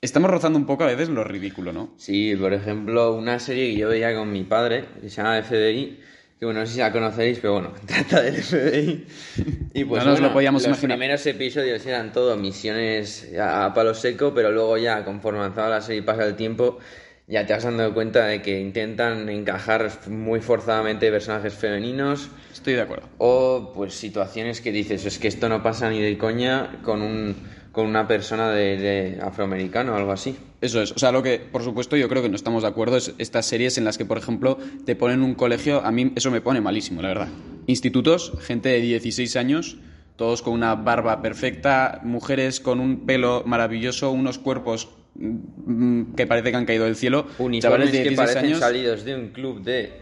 estamos 0.00 0.30
rozando 0.30 0.58
un 0.58 0.66
poco 0.66 0.84
a 0.84 0.88
veces 0.88 1.08
lo 1.08 1.22
ridículo, 1.24 1.72
¿no? 1.72 1.94
Sí, 1.96 2.34
por 2.36 2.52
ejemplo, 2.52 3.14
una 3.14 3.38
serie 3.38 3.72
que 3.72 3.78
yo 3.78 3.88
veía 3.88 4.14
con 4.14 4.32
mi 4.32 4.42
padre, 4.42 4.86
que 5.00 5.10
se 5.10 5.16
llama 5.16 5.42
FBI, 5.42 6.00
que 6.38 6.44
bueno, 6.46 6.60
no 6.60 6.66
sé 6.66 6.74
si 6.74 6.78
la 6.78 6.92
conocéis, 6.92 7.38
pero 7.40 7.54
bueno, 7.54 7.72
trata 7.86 8.22
del 8.22 8.36
FBI. 8.42 9.06
Y 9.74 9.84
pues 9.84 10.04
No 10.04 10.10
nos 10.10 10.20
lo 10.20 10.32
podíamos 10.32 10.62
los 10.62 10.68
imaginar. 10.68 10.98
primeros 10.98 11.26
episodios 11.26 11.84
eran 11.86 12.12
todo 12.12 12.36
misiones 12.36 13.28
a, 13.38 13.64
a 13.66 13.74
palo 13.74 13.94
seco, 13.94 14.32
pero 14.34 14.52
luego 14.52 14.76
ya, 14.78 15.04
conforme 15.04 15.40
avanzaba 15.40 15.68
la 15.70 15.80
serie 15.80 16.00
y 16.00 16.04
pasa 16.04 16.24
el 16.24 16.36
tiempo, 16.36 16.78
ya 17.26 17.44
te 17.44 17.52
vas 17.52 17.64
dando 17.64 17.92
cuenta 17.92 18.24
de 18.26 18.40
que 18.40 18.60
intentan 18.60 19.28
encajar 19.28 19.90
muy 20.06 20.40
forzadamente 20.40 21.10
personajes 21.10 21.52
femeninos 21.54 22.28
Estoy 22.52 22.74
de 22.74 22.82
acuerdo. 22.82 23.08
o 23.18 23.72
pues 23.74 23.94
situaciones 23.94 24.60
que 24.60 24.72
dices, 24.72 25.04
es 25.04 25.18
que 25.18 25.28
esto 25.28 25.48
no 25.48 25.62
pasa 25.62 25.90
ni 25.90 26.00
de 26.00 26.16
coña 26.16 26.80
con 26.82 27.02
un 27.02 27.36
con 27.72 27.86
una 27.86 28.08
persona 28.08 28.50
de, 28.50 28.76
de 28.76 29.18
afroamericano 29.22 29.92
o 29.92 29.96
algo 29.96 30.12
así. 30.12 30.36
Eso 30.60 30.82
es, 30.82 30.92
o 30.92 30.98
sea, 30.98 31.12
lo 31.12 31.22
que, 31.22 31.38
por 31.38 31.62
supuesto, 31.62 31.96
yo 31.96 32.08
creo 32.08 32.22
que 32.22 32.28
no 32.28 32.36
estamos 32.36 32.62
de 32.62 32.68
acuerdo 32.68 32.96
es 32.96 33.14
estas 33.18 33.46
series 33.46 33.78
en 33.78 33.84
las 33.84 33.96
que, 33.96 34.04
por 34.04 34.18
ejemplo, 34.18 34.58
te 34.84 34.96
ponen 34.96 35.22
un 35.22 35.34
colegio, 35.34 35.84
a 35.84 35.92
mí 35.92 36.12
eso 36.16 36.30
me 36.30 36.40
pone 36.40 36.60
malísimo, 36.60 37.00
la 37.00 37.08
verdad. 37.08 37.28
Institutos, 37.66 38.32
gente 38.40 38.70
de 38.70 38.80
16 38.80 39.36
años, 39.36 39.78
todos 40.16 40.42
con 40.42 40.54
una 40.54 40.74
barba 40.74 41.22
perfecta, 41.22 42.00
mujeres 42.02 42.58
con 42.58 42.80
un 42.80 43.06
pelo 43.06 43.44
maravilloso, 43.46 44.10
unos 44.10 44.38
cuerpos 44.38 44.88
mm, 45.14 46.14
que 46.16 46.26
parece 46.26 46.50
que 46.50 46.56
han 46.56 46.66
caído 46.66 46.86
del 46.86 46.96
cielo, 46.96 47.26
Uniformes 47.38 47.62
chavales 47.62 47.92
de 47.92 47.98
que 48.02 48.08
16 48.10 48.16
parecen 48.16 48.44
años, 48.46 48.58
salidos 48.58 49.04
de 49.04 49.14
un 49.14 49.28
club 49.28 49.62
de 49.62 49.92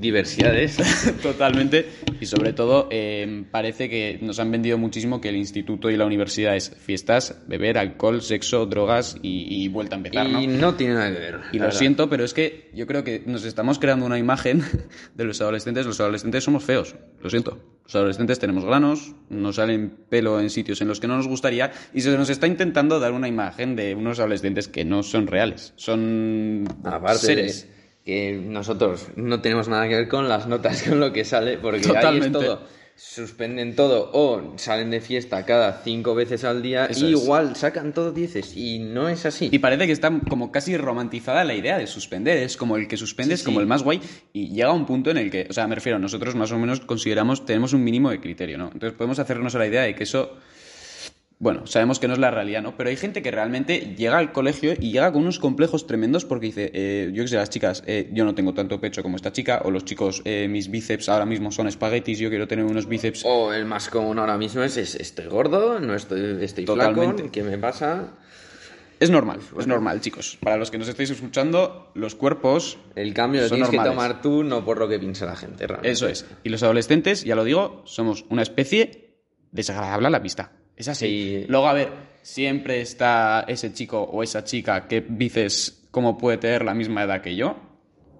diversidades. 0.00 0.76
totalmente, 1.22 1.86
y 2.20 2.26
sobre 2.26 2.52
todo 2.52 2.88
eh, 2.90 3.44
parece 3.50 3.88
que 3.88 4.18
nos 4.22 4.38
han 4.38 4.50
vendido 4.50 4.78
muchísimo 4.78 5.20
que 5.20 5.28
el 5.28 5.36
instituto 5.36 5.90
y 5.90 5.96
la 5.96 6.06
universidad 6.06 6.56
es 6.56 6.70
fiestas, 6.78 7.42
beber, 7.46 7.78
alcohol, 7.78 8.22
sexo, 8.22 8.66
drogas 8.66 9.16
y, 9.22 9.64
y 9.64 9.68
vuelta 9.68 9.96
a 9.96 9.98
empezar, 9.98 10.28
¿no? 10.28 10.40
y 10.40 10.46
no 10.46 10.74
tiene 10.74 10.94
nada 10.94 11.12
que 11.12 11.18
ver. 11.18 11.40
Y 11.52 11.58
lo 11.58 11.64
verdad. 11.64 11.78
siento, 11.78 12.08
pero 12.08 12.24
es 12.24 12.34
que 12.34 12.70
yo 12.74 12.86
creo 12.86 13.04
que 13.04 13.22
nos 13.26 13.44
estamos 13.44 13.78
creando 13.78 14.06
una 14.06 14.18
imagen 14.18 14.62
de 15.14 15.24
los 15.24 15.40
adolescentes. 15.40 15.86
Los 15.86 16.00
adolescentes 16.00 16.44
somos 16.44 16.64
feos, 16.64 16.94
lo 17.22 17.30
siento. 17.30 17.60
Los 17.84 17.94
adolescentes 17.94 18.40
tenemos 18.40 18.64
granos, 18.64 19.14
nos 19.30 19.56
salen 19.56 19.96
pelo 20.08 20.40
en 20.40 20.50
sitios 20.50 20.80
en 20.80 20.88
los 20.88 20.98
que 20.98 21.06
no 21.06 21.16
nos 21.16 21.28
gustaría 21.28 21.70
y 21.94 22.00
se 22.00 22.16
nos 22.16 22.30
está 22.30 22.48
intentando 22.48 22.98
dar 22.98 23.12
una 23.12 23.28
imagen 23.28 23.76
de 23.76 23.94
unos 23.94 24.18
adolescentes 24.18 24.66
que 24.66 24.84
no 24.84 25.04
son 25.04 25.28
reales. 25.28 25.72
Son 25.76 26.64
Aparte 26.82 27.26
seres. 27.26 27.68
de 27.68 27.75
que 28.06 28.40
nosotros 28.40 29.08
no 29.16 29.40
tenemos 29.42 29.68
nada 29.68 29.88
que 29.88 29.96
ver 29.96 30.08
con 30.08 30.28
las 30.28 30.46
notas, 30.46 30.82
con 30.88 31.00
lo 31.00 31.12
que 31.12 31.24
sale, 31.24 31.58
porque 31.58 31.82
ahí 31.94 32.18
es 32.18 32.32
todo. 32.32 32.62
Suspenden 32.98 33.76
todo 33.76 34.08
o 34.14 34.54
salen 34.56 34.88
de 34.90 35.02
fiesta 35.02 35.44
cada 35.44 35.82
cinco 35.84 36.14
veces 36.14 36.44
al 36.44 36.62
día 36.62 36.86
Eso 36.86 37.06
y 37.06 37.12
es. 37.12 37.22
igual 37.22 37.54
sacan 37.54 37.92
todo 37.92 38.10
dieces 38.10 38.56
y 38.56 38.78
no 38.78 39.10
es 39.10 39.26
así. 39.26 39.50
Y 39.52 39.58
parece 39.58 39.84
que 39.86 39.92
está 39.92 40.10
como 40.30 40.50
casi 40.50 40.78
romantizada 40.78 41.44
la 41.44 41.52
idea 41.52 41.76
de 41.76 41.86
suspender. 41.86 42.38
Es 42.38 42.56
como 42.56 42.78
el 42.78 42.88
que 42.88 42.96
suspende, 42.96 43.36
Sí, 43.36 43.40
es 43.40 43.44
como 43.44 43.60
el 43.60 43.66
más 43.66 43.82
guay. 43.82 44.00
Y 44.32 44.48
llega 44.48 44.72
un 44.72 44.86
punto 44.86 45.10
en 45.10 45.18
el 45.18 45.30
que, 45.30 45.46
o 45.50 45.52
sea, 45.52 45.66
me 45.66 45.74
refiero, 45.74 45.98
nosotros 45.98 46.34
más 46.36 46.50
o 46.52 46.58
menos 46.58 46.80
consideramos, 46.80 47.44
tenemos 47.44 47.74
un 47.74 47.84
mínimo 47.84 48.08
de 48.08 48.18
criterio, 48.18 48.56
¿no? 48.56 48.70
Entonces 48.72 48.92
podemos 48.96 49.18
hacernos 49.18 49.54
a 49.54 49.58
la 49.58 49.66
idea 49.66 49.82
de 49.82 49.94
que 49.94 50.04
eso, 50.04 50.38
bueno, 51.38 51.66
sabemos 51.66 51.98
que 51.98 52.08
no 52.08 52.14
es 52.14 52.18
la 52.18 52.30
realidad, 52.30 52.62
¿no? 52.62 52.76
Pero 52.78 52.88
hay 52.88 52.96
gente 52.96 53.20
que 53.20 53.30
realmente 53.30 53.94
llega 53.96 54.16
al 54.16 54.32
colegio 54.32 54.72
y 54.72 54.90
llega 54.92 55.12
con 55.12 55.22
unos 55.22 55.38
complejos 55.38 55.86
tremendos 55.86 56.24
porque 56.24 56.46
dice, 56.46 56.70
eh, 56.72 57.10
yo 57.12 57.24
qué 57.24 57.28
sé, 57.28 57.36
las 57.36 57.50
chicas, 57.50 57.82
eh, 57.86 58.08
yo 58.12 58.24
no 58.24 58.34
tengo 58.34 58.54
tanto 58.54 58.80
pecho 58.80 59.02
como 59.02 59.16
esta 59.16 59.32
chica, 59.32 59.60
o 59.64 59.70
los 59.70 59.84
chicos, 59.84 60.22
eh, 60.24 60.48
mis 60.48 60.70
bíceps 60.70 61.10
ahora 61.10 61.26
mismo 61.26 61.52
son 61.52 61.68
espaguetis, 61.68 62.18
yo 62.18 62.30
quiero 62.30 62.48
tener 62.48 62.64
unos 62.64 62.86
bíceps 62.88 63.22
O 63.26 63.52
el 63.52 63.66
más 63.66 63.88
común 63.90 64.18
ahora 64.18 64.38
mismo 64.38 64.62
es, 64.62 64.78
es, 64.78 64.94
estoy 64.94 65.26
gordo, 65.26 65.78
no 65.78 65.94
estoy, 65.94 66.42
estoy 66.42 66.64
Totalmente. 66.64 67.24
flaco, 67.24 67.32
¿qué 67.32 67.42
me 67.42 67.58
pasa? 67.58 68.14
Es 68.98 69.10
normal, 69.10 69.40
es 69.58 69.66
normal, 69.66 70.00
chicos. 70.00 70.38
Para 70.40 70.56
los 70.56 70.70
que 70.70 70.78
nos 70.78 70.88
estáis 70.88 71.10
escuchando, 71.10 71.90
los 71.92 72.14
cuerpos 72.14 72.78
El 72.94 73.12
cambio 73.12 73.42
lo 73.42 73.48
tienes 73.48 73.68
normales. 73.68 73.90
que 73.92 73.94
tomar 73.94 74.22
tú, 74.22 74.42
no 74.42 74.64
por 74.64 74.78
lo 74.78 74.88
que 74.88 74.98
piensa 74.98 75.26
la 75.26 75.36
gente. 75.36 75.66
realmente. 75.66 75.90
Eso 75.90 76.08
es. 76.08 76.24
Y 76.44 76.48
los 76.48 76.62
adolescentes, 76.62 77.22
ya 77.22 77.34
lo 77.36 77.44
digo, 77.44 77.82
somos 77.84 78.24
una 78.30 78.40
especie 78.40 79.18
desagradable 79.52 80.06
a 80.06 80.10
la 80.10 80.18
vista. 80.18 80.52
Es 80.76 80.88
así. 80.88 81.06
Sí. 81.06 81.46
Luego, 81.48 81.68
a 81.68 81.72
ver, 81.72 81.88
siempre 82.22 82.80
está 82.80 83.44
ese 83.48 83.72
chico 83.72 84.02
o 84.02 84.22
esa 84.22 84.44
chica 84.44 84.86
que 84.88 85.04
dices 85.08 85.86
cómo 85.90 86.18
puede 86.18 86.38
tener 86.38 86.64
la 86.64 86.74
misma 86.74 87.02
edad 87.04 87.22
que 87.22 87.34
yo. 87.36 87.56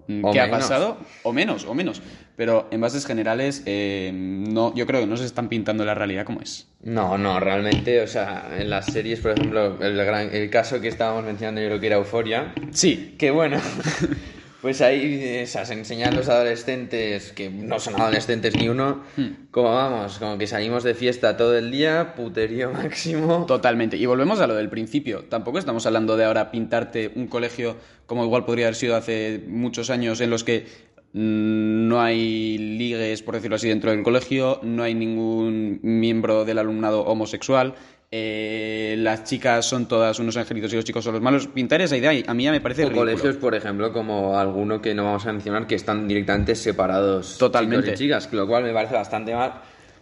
Mm, 0.07 0.25
O 0.25 0.31
¿Qué 0.31 0.39
ha 0.39 0.49
pasado? 0.49 0.97
O 1.23 1.33
menos, 1.33 1.65
o 1.65 1.73
menos. 1.73 2.01
Pero 2.35 2.67
en 2.71 2.79
bases 2.81 3.05
generales, 3.05 3.63
eh, 3.65 4.11
no, 4.13 4.73
yo 4.75 4.85
creo 4.85 5.01
que 5.01 5.07
no 5.07 5.17
se 5.17 5.25
están 5.25 5.49
pintando 5.49 5.83
la 5.85 5.95
realidad 5.95 6.23
como 6.23 6.39
es. 6.41 6.67
No, 6.83 7.17
no, 7.17 7.39
realmente, 7.39 7.99
o 8.01 8.07
sea, 8.07 8.47
en 8.57 8.69
las 8.69 8.85
series, 8.93 9.19
por 9.19 9.31
ejemplo, 9.31 9.77
el, 9.81 9.95
gran- 9.97 10.29
el 10.33 10.49
caso 10.51 10.79
que 10.79 10.87
estábamos 10.87 11.23
mencionando 11.25 11.61
yo 11.61 11.67
creo 11.67 11.79
que 11.79 11.87
era 11.87 11.95
Euforia, 11.97 12.53
Sí, 12.71 13.15
que 13.17 13.31
bueno, 13.31 13.59
pues 14.61 14.81
ahí 14.81 15.23
esas 15.23 15.69
enseñan 15.71 16.15
los 16.15 16.29
adolescentes, 16.29 17.31
que 17.31 17.49
no 17.49 17.79
son 17.79 17.99
adolescentes 18.01 18.55
ni 18.55 18.69
uno, 18.69 19.03
Hmm. 19.15 19.47
como 19.51 19.73
vamos, 19.73 20.17
como 20.19 20.37
que 20.37 20.47
salimos 20.47 20.83
de 20.83 20.93
fiesta 20.93 21.37
todo 21.37 21.57
el 21.57 21.71
día, 21.71 22.15
puterío 22.15 22.71
máximo. 22.73 23.45
Totalmente. 23.45 23.97
Y 23.97 24.05
volvemos 24.05 24.39
a 24.39 24.47
lo 24.47 24.55
del 24.55 24.69
principio. 24.69 25.25
Tampoco 25.25 25.59
estamos 25.59 25.85
hablando 25.85 26.17
de 26.17 26.25
ahora 26.25 26.51
pintarte 26.51 27.11
un 27.15 27.27
colegio 27.27 27.77
como 28.05 28.23
igual 28.23 28.45
podría 28.45 28.65
haber 28.67 28.75
sido 28.75 28.95
hace 28.95 29.43
muchos 29.47 29.89
años 29.89 30.21
en 30.21 30.29
los 30.29 30.43
que 30.43 30.65
mm, 31.13 31.87
no 31.87 32.01
hay 32.01 32.57
ligues, 32.57 33.21
por 33.21 33.35
decirlo 33.35 33.57
así, 33.57 33.67
dentro 33.67 33.91
del 33.91 34.01
colegio, 34.03 34.59
no 34.63 34.83
hay 34.83 34.93
ningún 34.95 35.79
miembro 35.83 36.45
del 36.45 36.57
alumnado 36.57 37.01
homosexual, 37.01 37.75
eh, 38.09 38.95
las 38.99 39.25
chicas 39.25 39.65
son 39.65 39.87
todas 39.87 40.17
unos 40.19 40.37
angelitos 40.37 40.71
y 40.71 40.75
los 40.77 40.85
chicos 40.85 41.03
son 41.03 41.13
los 41.13 41.21
malos. 41.21 41.47
Pintar 41.47 41.81
esa 41.81 41.97
idea 41.97 42.11
a 42.27 42.33
mí 42.33 42.43
ya 42.43 42.51
me 42.51 42.61
parece 42.61 42.83
O 42.85 42.89
ridículo. 42.89 43.11
colegios, 43.11 43.35
por 43.37 43.53
ejemplo, 43.55 43.91
como 43.91 44.37
alguno 44.37 44.81
que 44.81 44.93
no 44.95 45.03
vamos 45.05 45.25
a 45.25 45.33
mencionar, 45.33 45.67
que 45.67 45.75
están 45.75 46.07
directamente 46.07 46.55
separados 46.55 47.37
Totalmente. 47.37 47.87
chicos 47.87 47.99
y 47.99 48.03
chicas, 48.03 48.33
lo 48.33 48.47
cual 48.47 48.63
me 48.63 48.73
parece 48.73 48.93
bastante 48.95 49.33
mal. 49.35 49.53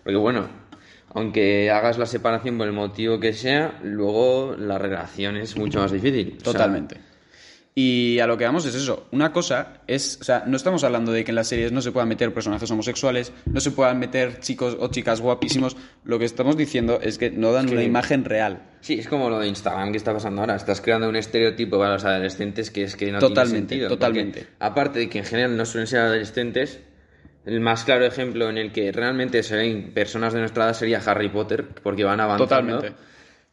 Porque 0.04 0.18
bueno, 0.18 0.48
aunque 1.16 1.72
hagas 1.72 1.98
la 1.98 2.06
separación 2.06 2.58
por 2.58 2.68
el 2.68 2.74
motivo 2.74 3.20
que 3.20 3.34
sea, 3.34 3.80
luego 3.84 4.56
la 4.58 4.78
relación 4.78 5.38
es 5.38 5.58
mucho 5.58 5.80
más 5.80 5.92
difícil. 5.92 6.36
O 6.40 6.44
sea, 6.44 6.52
Totalmente. 6.54 6.98
Y 7.78 8.20
a 8.20 8.28
lo 8.28 8.38
que 8.38 8.46
vamos 8.46 8.66
es 8.66 8.74
eso. 8.74 9.06
Una 9.12 9.34
cosa 9.34 9.82
es, 9.86 10.18
o 10.22 10.24
sea, 10.24 10.46
no 10.48 10.56
estamos 10.56 10.86
hablando 10.86 11.12
de 11.12 11.26
que 11.26 11.32
en 11.32 11.36
las 11.36 11.48
series 11.50 11.74
no 11.74 11.82
se 11.82 11.92
puedan 11.92 12.08
meter 12.08 12.34
personajes 12.34 12.72
homosexuales, 12.72 13.34
no 13.48 13.60
se 13.60 13.72
puedan 13.72 14.00
meter 14.00 14.40
chicos 14.40 14.78
o 14.80 14.88
chicas 14.88 15.20
guapísimos. 15.20 15.76
Lo 16.06 16.18
que 16.18 16.24
estamos 16.24 16.56
diciendo 16.56 17.00
es 17.02 17.18
que 17.18 17.32
no 17.32 17.52
dan 17.52 17.66
que- 17.66 17.74
una 17.74 17.84
imagen 17.84 18.24
real. 18.24 18.62
Sí, 18.80 18.94
es 18.94 19.10
como 19.10 19.30
lo 19.30 19.40
de 19.40 19.50
Instagram 19.50 19.92
que 19.92 19.98
está 19.98 20.14
pasando 20.14 20.40
ahora. 20.40 20.56
Estás 20.56 20.80
creando 20.80 21.10
un 21.10 21.18
estereotipo 21.18 21.78
para 21.78 21.96
los 21.96 22.06
adolescentes 22.06 22.72
que 22.72 22.84
es 22.84 22.96
que 22.96 23.12
no 23.12 23.20
Totalmente, 23.20 23.46
tiene 23.50 23.60
sentido. 23.84 23.90
totalmente. 23.90 24.40
porque, 24.44 24.56
aparte 24.62 25.00
de 25.00 25.10
que 25.10 25.18
en 25.20 25.26
general 25.26 25.58
no 25.58 25.66
suelen 25.66 25.88
ser 25.88 26.00
adolescentes, 26.00 26.80
el 27.46 27.60
más 27.60 27.84
claro 27.84 28.06
ejemplo 28.06 28.50
en 28.50 28.58
el 28.58 28.72
que 28.72 28.94
realmente 28.94 29.44
se 29.44 29.58
ven 29.58 29.92
personas 29.94 30.32
de 30.34 30.40
nuestra 30.40 30.64
edad 30.64 30.74
sería 30.76 31.02
Harry 31.06 31.28
Potter, 31.28 31.66
porque 31.84 32.06
van 32.06 32.22
avanzando. 32.22 32.46
Totalmente. 32.80 32.94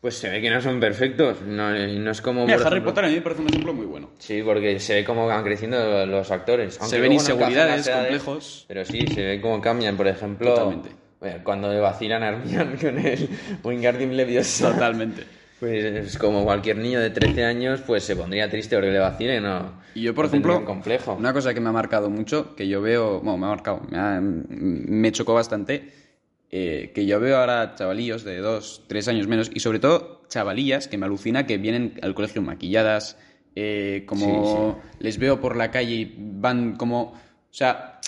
Pues 0.02 0.16
se 0.16 0.28
ve 0.28 0.40
que 0.42 0.50
no 0.50 0.60
son 0.60 0.80
perfectos. 0.80 1.42
No, 1.46 1.70
no 1.70 2.10
es 2.10 2.20
como. 2.20 2.44
Mira, 2.44 2.56
Harry 2.56 2.78
ejemplo- 2.78 2.84
Potter 2.90 3.04
a 3.04 3.08
mí 3.08 3.14
me 3.14 3.20
parece 3.22 3.40
un 3.40 3.48
ejemplo 3.48 3.72
muy 3.72 3.86
bueno. 3.86 4.10
Sí, 4.18 4.42
porque 4.44 4.80
se 4.80 4.94
ve 4.96 5.04
cómo 5.04 5.28
van 5.28 5.44
creciendo 5.44 6.04
los 6.06 6.30
actores. 6.32 6.76
Aunque 6.80 6.98
ven 7.00 7.10
no 7.10 7.14
encajan 7.20 7.34
inseguridades, 7.36 7.86
edades, 7.86 8.08
complejos. 8.10 8.64
Pero 8.66 8.84
sí, 8.84 9.06
se 9.06 9.22
ve 9.24 9.40
cómo 9.40 9.60
cambian. 9.60 9.96
Por 9.96 10.08
ejemplo, 10.08 10.48
Totalmente. 10.52 10.90
bueno, 11.20 11.36
cuando 11.44 11.72
le 11.72 11.78
vacilan 11.78 12.22
a 12.24 12.28
Hermione 12.30 12.76
con 12.80 12.98
el 12.98 13.28
Wingardium 13.62 14.10
Leviosa. 14.10 14.72
Totalmente. 14.72 15.22
Pues 15.60 15.84
es 15.84 16.18
como 16.18 16.42
cualquier 16.42 16.78
niño 16.78 16.98
de 16.98 17.10
13 17.10 17.44
años, 17.44 17.82
pues 17.86 18.02
se 18.02 18.16
pondría 18.16 18.50
triste 18.50 18.74
porque 18.74 18.90
le 18.90 18.98
vacilen 18.98 19.46
o 19.46 19.80
Y 19.94 20.02
yo, 20.02 20.12
por 20.16 20.24
ejemplo, 20.26 20.58
un 20.58 20.64
complejo. 20.64 21.14
una 21.14 21.32
cosa 21.32 21.54
que 21.54 21.60
me 21.60 21.68
ha 21.68 21.72
marcado 21.72 22.10
mucho, 22.10 22.56
que 22.56 22.66
yo 22.66 22.82
veo, 22.82 23.20
bueno, 23.20 23.38
me 23.38 23.46
ha 23.46 23.50
marcado, 23.50 23.80
me, 23.88 23.96
ha- 23.96 24.20
me 24.20 25.12
chocó 25.12 25.34
bastante, 25.34 25.88
eh, 26.52 26.92
que 26.94 27.06
yo 27.06 27.18
veo 27.18 27.38
ahora 27.38 27.74
chavalillos 27.74 28.22
de 28.24 28.38
dos, 28.38 28.82
tres 28.86 29.08
años 29.08 29.26
menos, 29.26 29.50
y 29.52 29.60
sobre 29.60 29.78
todo 29.80 30.22
chavalillas 30.28 30.86
que 30.86 30.98
me 30.98 31.06
alucina 31.06 31.46
que 31.46 31.58
vienen 31.58 31.98
al 32.02 32.14
colegio 32.14 32.42
maquilladas, 32.42 33.16
eh, 33.56 34.04
como 34.06 34.80
les 34.98 35.18
veo 35.18 35.40
por 35.40 35.56
la 35.56 35.70
calle 35.70 35.94
y 35.94 36.14
van 36.18 36.76
como, 36.76 37.02
o 37.02 37.14
sea, 37.50 37.98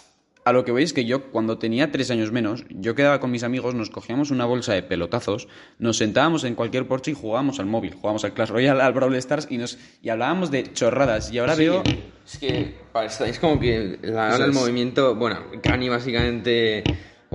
a 0.47 0.53
lo 0.53 0.63
que 0.65 0.73
voy 0.73 0.83
es 0.83 0.93
que 0.93 1.07
yo 1.07 1.31
cuando 1.31 1.57
tenía 1.59 1.91
tres 1.91 2.11
años 2.11 2.31
menos, 2.33 2.65
yo 2.69 2.95
quedaba 2.95 3.19
con 3.19 3.31
mis 3.31 3.43
amigos, 3.45 3.75
nos 3.75 3.89
cogíamos 3.89 4.31
una 4.31 4.45
bolsa 4.45 4.75
de 4.75 4.83
pelotazos, 4.83 5.49
nos 5.79 5.97
sentábamos 5.97 6.45
en 6.45 6.55
cualquier 6.55 6.87
porche 6.87 7.13
y 7.13 7.15
jugábamos 7.15 7.61
al 7.61 7.67
móvil, 7.67 7.95
jugábamos 7.95 8.25
al 8.25 8.35
Clash 8.35 8.51
Royale, 8.51 8.83
al 8.83 8.93
Brawl 8.93 9.15
Stars 9.17 9.47
y, 9.51 9.57
nos, 9.57 9.79
y 10.03 10.11
hablábamos 10.11 10.51
de 10.51 10.71
chorradas. 10.75 11.33
Y 11.33 11.39
ahora 11.39 11.55
Sí, 11.57 11.63
veo... 11.63 11.83
Es 12.27 12.39
que 12.39 12.75
parece- 12.93 13.29
es 13.31 13.39
como 13.39 13.59
que 13.59 13.99
la- 14.03 14.25
ahora 14.25 14.35
Eso 14.37 14.45
el 14.45 14.51
es. 14.51 14.57
movimiento, 14.57 15.15
bueno, 15.15 15.39
Cani 15.63 15.89
básicamente, 15.89 16.85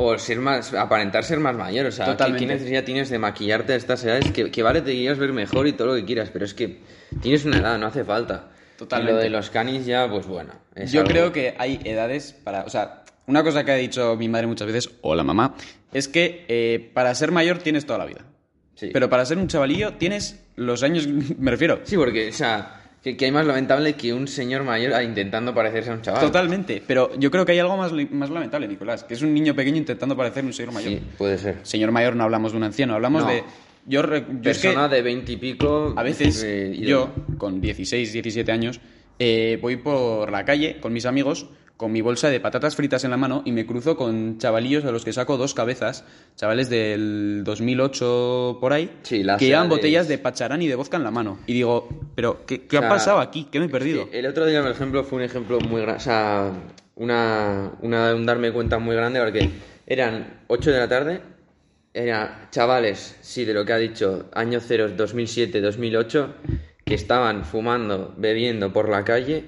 o 0.01 0.17
ser 0.17 0.39
más, 0.39 0.73
aparentar 0.73 1.23
ser 1.25 1.39
más 1.39 1.55
mayor, 1.55 1.87
o 1.87 1.91
sea, 1.91 2.05
¿qué, 2.05 2.11
Totalmente. 2.11 2.45
qué 2.47 2.53
necesidad 2.53 2.83
tienes 2.85 3.09
de 3.09 3.19
maquillarte 3.19 3.73
a 3.73 3.75
estas 3.75 4.03
edades? 4.05 4.31
Que, 4.31 4.49
que 4.49 4.63
vale, 4.63 4.81
te 4.81 4.93
quieras 4.93 5.17
ver 5.17 5.33
mejor 5.33 5.67
y 5.67 5.73
todo 5.73 5.89
lo 5.89 5.95
que 5.95 6.05
quieras, 6.05 6.29
pero 6.31 6.45
es 6.45 6.53
que 6.53 6.79
tienes 7.21 7.43
una 7.45 7.57
edad, 7.57 7.77
no 7.77 7.87
hace 7.87 8.03
falta. 8.05 8.49
Totalmente. 8.77 9.11
Y 9.11 9.15
lo 9.15 9.21
de 9.21 9.29
los 9.29 9.49
canis 9.49 9.85
ya, 9.85 10.09
pues 10.09 10.25
bueno. 10.25 10.53
Yo 10.87 11.01
algo- 11.01 11.11
creo 11.11 11.31
que 11.33 11.53
hay 11.57 11.81
edades 11.83 12.31
para... 12.31 12.63
O 12.63 12.69
sea, 12.69 13.03
una 13.27 13.43
cosa 13.43 13.65
que 13.65 13.71
ha 13.71 13.75
dicho 13.75 14.15
mi 14.15 14.29
madre 14.29 14.47
muchas 14.47 14.67
veces, 14.67 14.89
o 15.01 15.15
la 15.15 15.23
mamá, 15.25 15.55
es 15.91 16.07
que 16.07 16.45
eh, 16.47 16.89
para 16.93 17.13
ser 17.13 17.31
mayor 17.33 17.57
tienes 17.57 17.85
toda 17.85 17.99
la 17.99 18.05
vida. 18.05 18.21
Sí. 18.75 18.91
Pero 18.93 19.09
para 19.09 19.25
ser 19.25 19.37
un 19.37 19.49
chavalillo 19.49 19.95
tienes 19.95 20.39
los 20.55 20.81
años, 20.83 21.05
me 21.37 21.51
refiero. 21.51 21.81
Sí, 21.83 21.97
porque, 21.97 22.29
o 22.29 22.33
sea, 22.33 22.78
que, 23.03 23.15
que 23.15 23.25
hay 23.25 23.31
más 23.31 23.45
lamentable 23.45 23.93
que 23.93 24.13
un 24.13 24.27
señor 24.27 24.63
mayor 24.63 25.01
intentando 25.03 25.53
parecerse 25.53 25.89
a 25.91 25.93
un 25.93 26.01
chaval. 26.01 26.21
Totalmente. 26.21 26.83
Pero 26.85 27.11
yo 27.17 27.31
creo 27.31 27.45
que 27.45 27.53
hay 27.53 27.59
algo 27.59 27.77
más, 27.77 27.91
más 28.11 28.29
lamentable, 28.29 28.67
Nicolás, 28.67 29.03
que 29.03 29.13
es 29.13 29.21
un 29.21 29.33
niño 29.33 29.55
pequeño 29.55 29.77
intentando 29.77 30.15
parecer 30.17 30.43
un 30.45 30.53
señor 30.53 30.73
mayor. 30.73 30.91
Sí, 30.93 31.01
puede 31.17 31.37
ser. 31.37 31.57
Señor 31.63 31.91
mayor 31.91 32.15
no 32.15 32.23
hablamos 32.25 32.51
de 32.51 32.57
un 32.57 32.63
anciano, 32.63 32.93
hablamos 32.95 33.23
No. 33.23 33.29
de... 33.29 33.43
Yo, 33.85 34.01
es 34.01 34.09
que 34.09 34.21
Persona 34.21 34.87
de 34.87 35.01
veinte 35.01 35.31
y 35.31 35.37
pico. 35.37 35.93
a 35.95 36.03
veces 36.03 36.43
eh, 36.45 36.77
yo, 36.79 37.11
con 37.37 37.59
16, 37.61 38.11
17 38.13 38.51
años, 38.51 38.79
eh, 39.17 39.57
voy 39.61 39.77
por 39.77 40.29
la 40.31 40.45
calle 40.45 40.79
con 40.79 40.93
mis 40.93 41.05
amigos 41.05 41.47
con 41.79 41.93
mi 41.93 42.01
bolsa 42.01 42.29
de 42.29 42.41
patatas 42.41 42.75
fritas 42.75 43.05
en 43.05 43.11
la 43.11 43.15
mano 43.15 43.41
y 43.45 43.53
me 43.53 43.65
cruzo 43.65 43.95
con 43.95 44.37
chavalillos 44.37 44.83
a 44.83 44.91
los 44.91 45.05
que 45.05 45.13
saco 45.13 45.37
dos 45.37 45.53
cabezas, 45.53 46.03
chavales 46.35 46.69
del 46.69 47.41
2008 47.45 48.57
por 48.59 48.73
ahí, 48.73 48.91
Sí, 49.03 49.23
que 49.39 49.45
llevan 49.45 49.67
edades. 49.67 49.69
botellas 49.69 50.07
de 50.09 50.17
pacharán 50.17 50.61
y 50.61 50.67
de 50.67 50.75
vodka 50.75 50.97
en 50.97 51.03
la 51.05 51.11
mano. 51.11 51.39
Y 51.47 51.53
digo, 51.53 51.87
pero 52.15 52.45
¿qué, 52.45 52.67
qué 52.67 52.79
O 52.79 52.83
ha 52.85 52.89
pasado 52.89 53.19
aquí? 53.19 53.47
¿Qué 53.49 53.59
me 53.61 53.67
he 53.67 53.69
perdido? 53.69 54.03
Sí, 54.03 54.09
el 54.17 54.25
otro 54.25 54.45
día, 54.45 54.61
por 54.61 54.71
ejemplo, 54.71 55.05
fue 55.05 55.19
un 55.19 55.23
ejemplo 55.23 55.57
muy 55.61 55.79
grande. 55.81 56.01
O 56.01 56.03
sea, 56.03 56.51
una, 56.95 57.71
una- 57.81 58.13
un 58.13 58.25
darme 58.25 58.51
cuenta 58.51 58.77
muy 58.77 58.97
grande 58.97 59.21
porque 59.21 59.49
eran 59.87 60.41
8 60.47 60.71
de 60.73 60.77
la 60.79 60.89
tarde. 60.89 61.21
Eran 61.93 62.49
chavales, 62.51 63.15
sí, 63.21 63.45
de 63.45 63.53
lo 63.53 63.63
que 63.63 63.71
ha 63.71 63.77
dicho, 63.77 64.29
año 64.33 64.59
0, 64.61 64.89
2007, 64.97 65.61
2008, 65.61 66.33
que 66.83 66.93
estaban 66.93 67.45
fumando, 67.45 68.13
bebiendo 68.17 68.73
por 68.73 68.89
la 68.89 69.05
calle. 69.05 69.45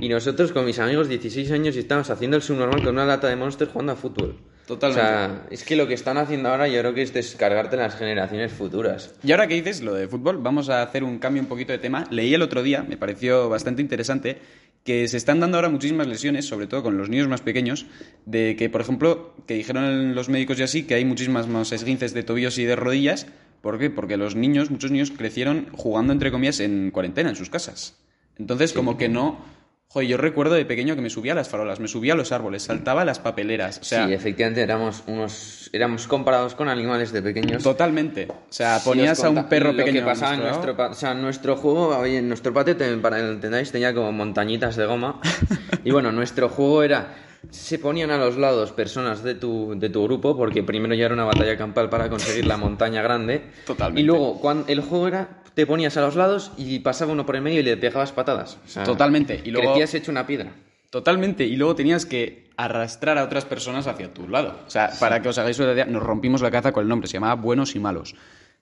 Y 0.00 0.08
nosotros 0.08 0.52
con 0.52 0.64
mis 0.64 0.78
amigos, 0.78 1.08
16 1.08 1.50
años, 1.52 1.76
y 1.76 1.80
estábamos 1.80 2.10
haciendo 2.10 2.36
el 2.36 2.42
subnormal 2.42 2.82
con 2.82 2.94
una 2.94 3.04
lata 3.04 3.28
de 3.28 3.36
Monster 3.36 3.68
jugando 3.68 3.92
a 3.92 3.96
fútbol. 3.96 4.38
Totalmente. 4.66 5.02
O 5.02 5.04
sea, 5.04 5.46
es 5.50 5.64
que 5.64 5.74
lo 5.74 5.88
que 5.88 5.94
están 5.94 6.18
haciendo 6.18 6.48
ahora 6.48 6.68
yo 6.68 6.78
creo 6.80 6.94
que 6.94 7.02
es 7.02 7.12
descargarte 7.12 7.76
las 7.76 7.96
generaciones 7.96 8.52
futuras. 8.52 9.14
Y 9.22 9.32
ahora 9.32 9.48
que 9.48 9.54
dices 9.54 9.82
lo 9.82 9.94
de 9.94 10.06
fútbol, 10.06 10.38
vamos 10.38 10.68
a 10.68 10.82
hacer 10.82 11.02
un 11.02 11.18
cambio 11.18 11.42
un 11.42 11.48
poquito 11.48 11.72
de 11.72 11.78
tema. 11.78 12.06
Leí 12.10 12.32
el 12.32 12.42
otro 12.42 12.62
día, 12.62 12.84
me 12.88 12.96
pareció 12.96 13.48
bastante 13.48 13.82
interesante, 13.82 14.38
que 14.84 15.06
se 15.08 15.16
están 15.16 15.40
dando 15.40 15.58
ahora 15.58 15.68
muchísimas 15.68 16.06
lesiones, 16.06 16.46
sobre 16.46 16.66
todo 16.66 16.82
con 16.82 16.96
los 16.96 17.08
niños 17.08 17.28
más 17.28 17.40
pequeños, 17.40 17.86
de 18.24 18.56
que, 18.56 18.70
por 18.70 18.80
ejemplo, 18.80 19.34
que 19.46 19.54
dijeron 19.54 20.14
los 20.14 20.28
médicos 20.28 20.58
y 20.60 20.62
así, 20.62 20.84
que 20.84 20.94
hay 20.94 21.04
muchísimas 21.04 21.48
más 21.48 21.72
esguinces 21.72 22.14
de 22.14 22.22
tobillos 22.22 22.58
y 22.58 22.64
de 22.64 22.76
rodillas. 22.76 23.26
¿Por 23.60 23.78
qué? 23.78 23.90
Porque 23.90 24.16
los 24.16 24.34
niños, 24.34 24.70
muchos 24.70 24.90
niños 24.90 25.10
crecieron 25.10 25.68
jugando, 25.72 26.12
entre 26.12 26.30
comillas, 26.30 26.60
en 26.60 26.90
cuarentena, 26.90 27.30
en 27.30 27.36
sus 27.36 27.50
casas. 27.50 27.96
Entonces, 28.38 28.72
como 28.72 28.96
que 28.96 29.08
no... 29.08 29.61
Joder, 29.92 30.08
yo 30.08 30.16
recuerdo 30.16 30.54
de 30.54 30.64
pequeño 30.64 30.96
que 30.96 31.02
me 31.02 31.10
subía 31.10 31.32
a 31.32 31.34
las 31.34 31.50
farolas, 31.50 31.78
me 31.78 31.86
subía 31.86 32.14
a 32.14 32.16
los 32.16 32.32
árboles, 32.32 32.62
saltaba 32.62 33.02
a 33.02 33.04
las 33.04 33.18
papeleras. 33.18 33.78
O 33.78 33.84
sea, 33.84 34.06
sí, 34.06 34.14
efectivamente 34.14 34.62
éramos 34.62 35.02
unos 35.06 35.68
éramos 35.70 36.06
comparados 36.06 36.54
con 36.54 36.70
animales 36.70 37.12
de 37.12 37.20
pequeños. 37.20 37.62
totalmente. 37.62 38.26
O 38.30 38.34
sea, 38.48 38.80
ponías 38.82 39.22
a 39.22 39.28
un 39.28 39.44
perro 39.50 39.72
lo 39.72 39.76
pequeño. 39.76 40.00
que 40.00 40.06
pasaba 40.06 40.34
en 40.34 40.40
nuestro 40.40 40.74
o 40.78 40.94
sea, 40.94 41.12
nuestro 41.12 41.56
juego, 41.56 41.88
oye, 41.98 42.18
en 42.18 42.28
nuestro 42.28 42.54
patio, 42.54 42.74
para 43.02 43.18
que 43.18 43.22
lo 43.22 43.32
entendáis, 43.32 43.70
tenía 43.70 43.92
como 43.92 44.12
montañitas 44.12 44.76
de 44.76 44.86
goma. 44.86 45.20
y 45.84 45.90
bueno, 45.90 46.10
nuestro 46.10 46.48
juego 46.48 46.82
era 46.82 47.14
se 47.50 47.78
ponían 47.78 48.10
a 48.10 48.18
los 48.18 48.36
lados 48.36 48.72
personas 48.72 49.22
de 49.22 49.34
tu, 49.34 49.74
de 49.78 49.88
tu 49.90 50.02
grupo, 50.04 50.36
porque 50.36 50.62
primero 50.62 50.94
ya 50.94 51.06
era 51.06 51.14
una 51.14 51.24
batalla 51.24 51.56
campal 51.56 51.88
para 51.90 52.08
conseguir 52.08 52.46
la 52.46 52.56
montaña 52.56 53.02
grande. 53.02 53.42
Totalmente. 53.66 54.00
Y 54.00 54.04
luego, 54.04 54.40
cuando 54.40 54.66
el 54.68 54.80
juego 54.80 55.08
era, 55.08 55.42
te 55.54 55.66
ponías 55.66 55.96
a 55.96 56.00
los 56.02 56.16
lados 56.16 56.52
y 56.56 56.78
pasaba 56.78 57.12
uno 57.12 57.26
por 57.26 57.36
el 57.36 57.42
medio 57.42 57.60
y 57.60 57.62
le 57.62 57.76
pegabas 57.76 58.12
patadas. 58.12 58.58
O 58.64 58.68
sea, 58.68 58.84
Totalmente. 58.84 59.40
Y 59.44 59.50
luego- 59.50 59.72
Crecías 59.72 59.94
hecho 59.94 60.10
una 60.10 60.26
piedra. 60.26 60.52
Totalmente. 60.90 61.44
Y 61.44 61.56
luego 61.56 61.74
tenías 61.74 62.04
que 62.06 62.50
arrastrar 62.56 63.16
a 63.18 63.24
otras 63.24 63.44
personas 63.44 63.86
hacia 63.86 64.12
tu 64.12 64.28
lado. 64.28 64.58
O 64.66 64.70
sea, 64.70 64.90
para 65.00 65.22
que 65.22 65.28
os 65.30 65.38
hagáis 65.38 65.58
una 65.58 65.72
idea, 65.72 65.86
nos 65.86 66.02
rompimos 66.02 66.42
la 66.42 66.50
caza 66.50 66.72
con 66.72 66.82
el 66.82 66.88
nombre. 66.88 67.08
Se 67.08 67.14
llamaba 67.14 67.34
Buenos 67.40 67.74
y 67.74 67.80
Malos. 67.80 68.14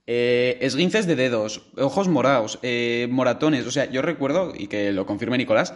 Eh, 0.06 0.58
esguinces 0.60 1.06
de 1.06 1.14
dedos, 1.16 1.66
ojos 1.76 2.08
morados, 2.08 2.58
eh, 2.62 3.06
moratones. 3.10 3.66
O 3.66 3.70
sea, 3.70 3.90
yo 3.90 4.00
recuerdo, 4.02 4.52
y 4.56 4.66
que 4.68 4.92
lo 4.92 5.06
confirme 5.06 5.38
Nicolás, 5.38 5.74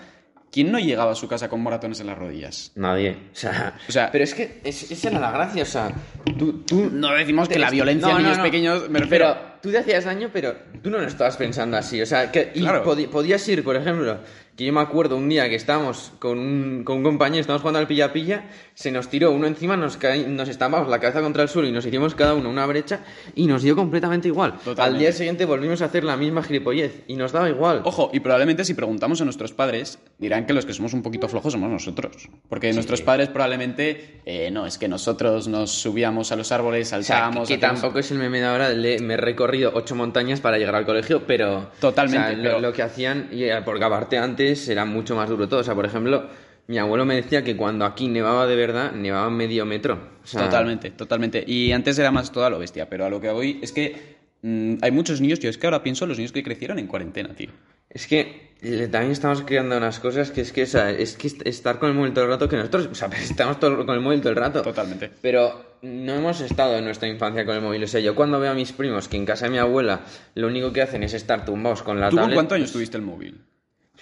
¿quién 0.55 0.71
no 0.71 0.79
llegaba 0.79 1.11
a 1.11 1.15
su 1.17 1.27
casa 1.27 1.49
con 1.49 1.61
moratones 1.61 1.99
en 1.99 2.07
las 2.07 2.17
rodillas? 2.17 2.71
Nadie. 2.77 3.11
O 3.33 3.37
sea, 3.37 3.75
O 3.89 3.93
sea- 3.93 4.11
pero 4.13 4.23
es 4.23 4.33
que 4.35 4.61
es- 4.63 4.89
esa 4.93 5.09
era 5.09 5.19
la 5.19 5.33
gracia. 5.33 5.65
O 5.65 5.67
sea, 5.67 5.93
tú, 6.39 6.63
tú 6.63 6.89
No 6.93 7.13
decimos 7.13 7.49
que 7.49 7.59
la 7.59 7.71
violencia 7.71 8.07
no, 8.09 8.17
en 8.19 8.23
no, 8.23 8.23
niños 8.29 8.39
no. 8.39 8.45
pequeños, 8.45 8.89
me 8.89 9.01
refiero... 9.01 9.35
Pero 9.35 9.55
tú 9.61 9.71
te 9.73 9.79
hacías 9.79 10.05
daño, 10.05 10.31
pero 10.33 10.55
tú 10.83 10.91
no 10.91 10.99
lo 10.99 11.07
estabas 11.09 11.37
pensando 11.37 11.77
así. 11.77 12.01
O 12.01 12.07
sea, 12.07 12.31
que 12.31 12.53
y 12.55 12.61
Claro. 12.61 12.85
podi- 12.85 13.09
podías 13.09 13.47
ir, 13.49 13.65
por 13.65 13.75
ejemplo, 13.77 14.19
que 14.57 14.65
yo 14.67 14.73
me 14.73 14.81
acuerdo 14.81 15.17
un 15.17 15.29
día 15.29 15.49
que 15.49 15.57
estábamos 15.57 16.13
con 16.21 16.39
un, 16.39 16.85
con 16.85 16.99
un 16.99 17.03
compañero, 17.03 17.41
estábamos 17.41 17.63
jugando 17.63 17.81
al 17.81 17.87
pilla-pilla, 17.89 18.45
se 18.75 18.93
nos 18.93 19.09
tiró 19.09 19.33
uno 19.33 19.47
encima, 19.47 19.77
nos, 19.77 19.99
caí- 19.99 20.27
nos 20.27 20.49
estampamos 20.49 20.89
la 20.89 21.01
cabeza 21.01 21.21
contra 21.23 21.43
el 21.43 21.49
suelo 21.49 21.69
y 21.69 21.73
nos 21.73 21.85
hicimos 21.87 22.15
cada 22.15 22.35
uno 22.35 22.49
una 22.51 22.65
brecha 22.67 23.01
y 23.35 23.47
nos 23.47 23.63
dio 23.63 23.75
completamente 23.75 24.29
igual. 24.29 24.53
Totalmente. 24.59 24.83
Al 24.83 24.99
día 24.99 25.13
siguiente 25.13 25.45
volvimos 25.45 25.83
a 25.83 25.87
hacer 25.87 26.05
la 26.05 26.17
misma 26.17 26.43
gilipollez 26.43 27.03
y 27.09 27.17
nos 27.17 27.33
daba 27.33 27.49
igual. 27.49 27.83
Ojo, 27.85 28.11
y 28.13 28.21
probablemente 28.21 28.65
si 28.65 28.75
preguntamos 28.75 29.21
a 29.21 29.25
nuestros 29.25 29.53
padres, 29.53 29.99
dirán 30.19 30.47
que 30.47 30.53
los 30.53 30.65
que 30.67 30.73
somos 30.73 30.93
un 30.95 31.03
poquito 31.03 31.29
flojos 31.29 31.53
somos 31.53 31.69
nosotros. 31.71 32.29
Porque 32.49 32.73
nuestros 32.73 33.03
padres 33.03 33.29
probablemente, 33.31 34.21
eh, 34.25 34.51
no, 34.53 34.67
es 34.67 34.79
que 34.79 34.87
nosotros 34.87 35.49
nos 35.49 35.71
subíamos 35.73 36.31
a 36.31 36.37
los 36.37 36.53
árboles, 36.53 36.87
O 36.89 36.91
sea, 36.91 37.03
saltábamos... 37.03 37.49
que, 37.49 37.55
que 37.55 37.59
hacíamos- 37.67 37.81
tampoco 37.81 37.99
es 37.99 38.11
el 38.13 38.19
meme 38.19 38.39
de 38.41 38.47
ahora, 38.47 38.69
le- 38.71 39.01
me 39.01 39.15
he 39.15 39.17
recorrido 39.17 39.73
ocho 39.75 39.95
montañas 39.97 40.41
para 40.41 40.59
llegar 40.59 40.75
al 40.77 40.85
colegio, 40.87 41.27
pero... 41.27 41.71
Totalmente, 41.81 42.19
o 42.25 42.29
sea, 42.29 42.37
lo, 42.37 42.43
pero- 42.43 42.61
lo 42.61 42.73
que 42.73 42.83
hacían, 42.83 43.29
eh, 43.33 43.61
porque 43.65 43.85
aparte 43.85 44.17
antes 44.19 44.44
era 44.69 44.85
mucho 44.85 45.17
más 45.17 45.29
duro 45.29 45.49
todo. 45.49 45.61
O 45.61 45.65
sea, 45.65 45.75
por 45.75 45.85
ejemplo, 45.87 46.29
Mi 46.67 46.79
abuelo 46.79 47.05
me 47.05 47.15
decía 47.17 47.45
que 47.45 47.57
cuando 47.57 47.85
aquí 47.85 48.09
nevaba 48.09 48.47
de 48.47 48.57
verdad, 48.57 48.93
nevaba 48.93 49.29
medio 49.29 49.67
metro. 49.67 49.99
O 50.23 50.27
sea, 50.27 50.45
Totalmente, 50.45 50.91
totalmente. 50.93 51.45
Y 51.47 51.73
antes 51.73 51.99
era 51.99 52.11
más 52.11 52.33
todo 52.33 52.47
a 52.47 52.51
lo 52.51 52.59
bestia, 52.59 52.89
pero 52.89 53.05
a 53.05 53.11
lo 53.11 53.21
que 53.21 53.31
voy 53.31 53.59
es 53.63 53.71
que 53.73 54.17
mm, 54.41 54.77
hay 54.81 54.91
muchos 54.91 55.21
niños, 55.21 55.41
yo 55.41 55.51
es 55.51 55.59
que 55.59 55.67
ahora 55.67 55.83
pienso 55.83 56.05
en 56.07 56.09
los 56.09 56.17
niños 56.19 56.33
que 56.33 56.43
crecieron 56.43 56.79
en 56.79 56.87
cuarentena, 56.87 57.35
tío. 57.35 57.51
Es 57.91 58.07
que 58.07 58.55
también 58.91 59.13
estamos 59.13 59.43
creando 59.43 59.77
unas 59.77 60.01
cosas 60.01 60.31
que 60.31 60.41
es 60.41 60.53
que, 60.53 60.63
o 60.63 60.67
sea, 60.67 60.91
es 60.91 61.19
que 61.19 61.27
est- 61.27 61.47
estar 61.47 61.79
con 61.79 61.91
el 61.91 61.95
móvil 61.95 62.15
todo 62.15 62.25
el 62.25 62.31
rato, 62.31 62.49
que 62.49 62.57
nosotros, 62.57 62.89
o 62.91 62.95
sea, 62.95 63.09
estamos 63.23 63.61
todo, 63.61 63.85
con 63.85 63.95
el 63.95 64.01
móvil 64.01 64.21
todo 64.23 64.31
el 64.31 64.37
rato. 64.37 64.63
Totalmente. 64.63 65.11
Pero 65.21 65.77
no 65.83 66.15
hemos 66.15 66.41
estado 66.41 66.79
en 66.79 66.85
nuestra 66.87 67.09
infancia 67.09 67.45
con 67.45 67.57
el 67.57 67.61
móvil. 67.61 67.85
O 67.85 67.87
sea, 67.87 68.01
yo 68.01 68.15
cuando 68.15 68.41
veo 68.41 68.51
a 68.53 68.55
mis 68.55 68.73
primos 68.73 69.07
que 69.09 69.19
en 69.19 69.27
casa 69.27 69.45
de 69.45 69.51
mi 69.51 69.59
abuela 69.59 70.01
lo 70.35 70.47
único 70.47 70.73
que 70.73 70.81
hacen 70.81 71.03
es 71.03 71.13
estar 71.13 71.45
tumbados 71.45 71.83
con 71.83 72.01
la 72.01 72.09
¿Tú 72.09 72.17
con 72.17 72.23
tablet. 72.23 72.37
cuántos 72.37 72.57
años 72.57 72.73
tuviste 72.73 72.97
el 72.97 73.03
móvil? 73.03 73.39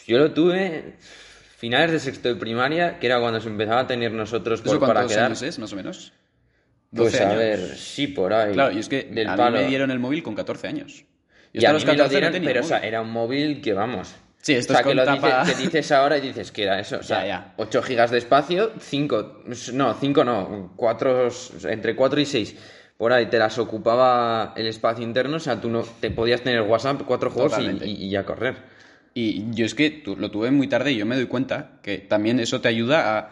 Yo 0.07 0.19
lo 0.19 0.33
tuve 0.33 0.95
finales 1.57 1.93
de 1.93 2.01
sexto 2.01 2.29
de 2.29 2.37
primaria, 2.37 2.99
que 2.99 3.07
era 3.07 3.21
cuando 3.21 3.41
se 3.41 3.49
empezaba 3.49 3.81
a 3.81 3.87
tener 3.87 4.13
nosotros 4.13 4.61
¿Eso 4.61 4.71
por 4.71 4.81
para 4.81 4.93
cuántos 4.95 5.13
quedar. 5.13 5.27
años 5.27 5.43
es, 5.43 5.59
más 5.59 5.73
o 5.73 5.77
menos? 5.77 6.13
Pues 6.95 7.13
12 7.13 7.23
a 7.23 7.27
años. 7.29 7.39
ver, 7.39 7.77
sí, 7.77 8.07
por 8.09 8.33
ahí. 8.33 8.53
Claro, 8.53 8.73
y 8.73 8.79
es 8.81 8.89
que 8.89 9.05
del 9.05 9.29
a 9.29 9.37
palo. 9.37 9.57
mí 9.57 9.63
me 9.63 9.69
dieron 9.69 9.91
el 9.91 9.99
móvil 9.99 10.23
con 10.23 10.35
14 10.35 10.69
años. 10.69 11.05
Yo 11.55 11.61
Y 11.63 11.65
a 11.65 11.73
los 11.73 11.83
mí 11.85 11.91
me 11.93 11.97
lo 11.97 12.05
14 12.05 12.15
no 12.15 12.19
dieron, 12.21 12.33
tenía 12.33 12.49
pero 12.49 12.61
o 12.61 12.69
sea, 12.69 12.79
era 12.79 13.01
un 13.01 13.11
móvil 13.11 13.61
que 13.61 13.73
vamos. 13.73 14.15
Sí, 14.43 14.55
esto 14.55 14.73
o 14.73 14.75
sea, 14.75 14.81
es 14.81 14.87
que 14.87 14.91
con 14.91 14.97
lo 14.97 15.05
tapa- 15.05 15.45
dices, 15.45 15.57
que 15.57 15.63
dices 15.63 15.93
ahora 15.93 16.19
y 16.19 16.21
dices 16.21 16.51
que 16.51 16.65
era 16.65 16.81
eso. 16.81 16.99
O 16.99 17.03
sea, 17.03 17.21
Ya, 17.21 17.27
ya. 17.27 17.55
8 17.59 17.83
gigas 17.83 18.11
de 18.11 18.19
espacio, 18.19 18.73
5. 18.81 19.43
No, 19.73 19.95
5 19.95 20.25
no. 20.25 20.73
4, 20.77 21.29
entre 21.69 21.95
4 21.95 22.21
y 22.21 22.27
6. 22.27 22.57
Por 22.99 23.13
ahí 23.13 23.27
te 23.27 23.39
las 23.39 23.59
ocupaba 23.59 24.53
el 24.57 24.67
espacio 24.67 25.05
interno. 25.05 25.37
O 25.37 25.41
sea, 25.41 25.61
tú 25.61 25.71
no 25.71 25.83
te 26.01 26.11
podías 26.11 26.43
tener 26.43 26.63
WhatsApp, 26.63 27.03
4 27.07 27.31
juegos 27.31 27.57
y, 27.59 27.85
y- 27.85 28.07
y 28.07 28.11
ya 28.11 28.25
correr. 28.25 28.57
Y 29.15 29.45
yo 29.53 29.67
es 29.67 29.75
que 29.75 30.03
lo 30.17 30.31
tuve 30.31 30.51
muy 30.51 30.69
tarde 30.69 30.93
y 30.93 30.97
yo 30.97 31.07
me 31.07 31.17
doy 31.17 31.27
cuenta 31.27 31.79
que 31.83 31.99
también 31.99 32.41
eso 32.41 32.61
te 32.61 32.69
ayuda 32.69 33.19
a, 33.19 33.31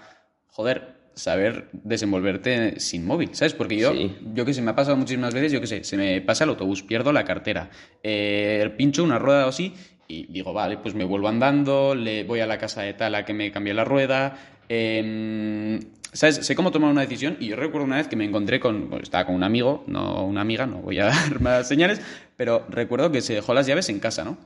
joder, 0.48 1.00
saber 1.14 1.68
desenvolverte 1.72 2.78
sin 2.80 3.06
móvil, 3.06 3.30
¿sabes? 3.32 3.54
Porque 3.54 3.76
yo, 3.76 3.92
Sí. 3.92 4.16
yo 4.34 4.44
que 4.44 4.54
sé, 4.54 4.62
me 4.62 4.70
ha 4.70 4.74
pasado 4.76 4.96
muchísimas 4.96 5.34
veces, 5.34 5.52
yo 5.52 5.60
que 5.60 5.66
sé, 5.66 5.84
se 5.84 5.96
me 5.96 6.20
pasa 6.20 6.44
el 6.44 6.50
autobús, 6.50 6.82
pierdo 6.82 7.12
la 7.12 7.24
cartera, 7.24 7.70
eh, 8.02 8.72
pincho 8.76 9.02
una 9.04 9.18
rueda 9.18 9.46
o 9.46 9.48
así 9.50 9.74
y 10.08 10.26
digo, 10.32 10.52
vale, 10.52 10.76
pues 10.78 10.94
me 10.94 11.04
vuelvo 11.04 11.28
andando, 11.28 11.94
le 11.94 12.24
voy 12.24 12.40
a 12.40 12.46
la 12.46 12.58
casa 12.58 12.82
de 12.82 12.94
tal 12.94 13.14
a 13.14 13.24
que 13.24 13.32
me 13.34 13.50
cambie 13.52 13.72
la 13.74 13.84
rueda, 13.84 14.36
em, 14.68 15.80
¿sabes? 16.12 16.36
Sé 16.36 16.54
cómo 16.54 16.70
tomar 16.70 16.90
una 16.90 17.02
decisión 17.02 17.36
y 17.40 17.48
yo 17.48 17.56
recuerdo 17.56 17.86
una 17.86 17.96
vez 17.96 18.08
que 18.08 18.16
me 18.16 18.24
encontré 18.24 18.60
con, 18.60 18.88
bueno, 18.88 19.02
estaba 19.02 19.26
con 19.26 19.34
un 19.34 19.44
amigo, 19.44 19.84
no 19.86 20.24
una 20.24 20.40
amiga, 20.40 20.66
no 20.66 20.78
voy 20.78 20.98
a 20.98 21.04
dar 21.06 21.40
más 21.40 21.68
señales, 21.68 22.00
pero 22.36 22.66
recuerdo 22.70 23.12
que 23.12 23.20
se 23.20 23.34
dejó 23.34 23.54
las 23.54 23.66
llaves 23.66 23.88
en 23.88 24.00
casa, 24.00 24.24
¿no? 24.24 24.36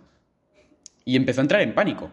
Y 1.04 1.16
empezó 1.16 1.40
a 1.40 1.42
entrar 1.42 1.60
en 1.62 1.74
pánico. 1.74 2.10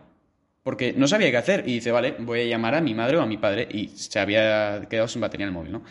Porque 0.64 0.94
no 0.94 1.08
sabía 1.08 1.32
qué 1.32 1.38
hacer. 1.38 1.64
Y 1.68 1.74
dice, 1.76 1.92
vale, 1.92 2.16
voy 2.20 2.42
a 2.42 2.46
llamar 2.46 2.76
a 2.76 2.82
mi 2.82 2.94
madre 2.94 3.18
o 3.18 3.22
a 3.22 3.26
mi 3.26 3.38
padre. 3.38 3.68
Y 3.72 3.88
se 3.90 4.20
había 4.20 4.86
quedado 4.90 5.08
sin 5.08 5.22
batería 5.22 5.46
en 5.46 5.50
el 5.50 5.54
móvil, 5.54 5.72
¿no? 5.72 5.84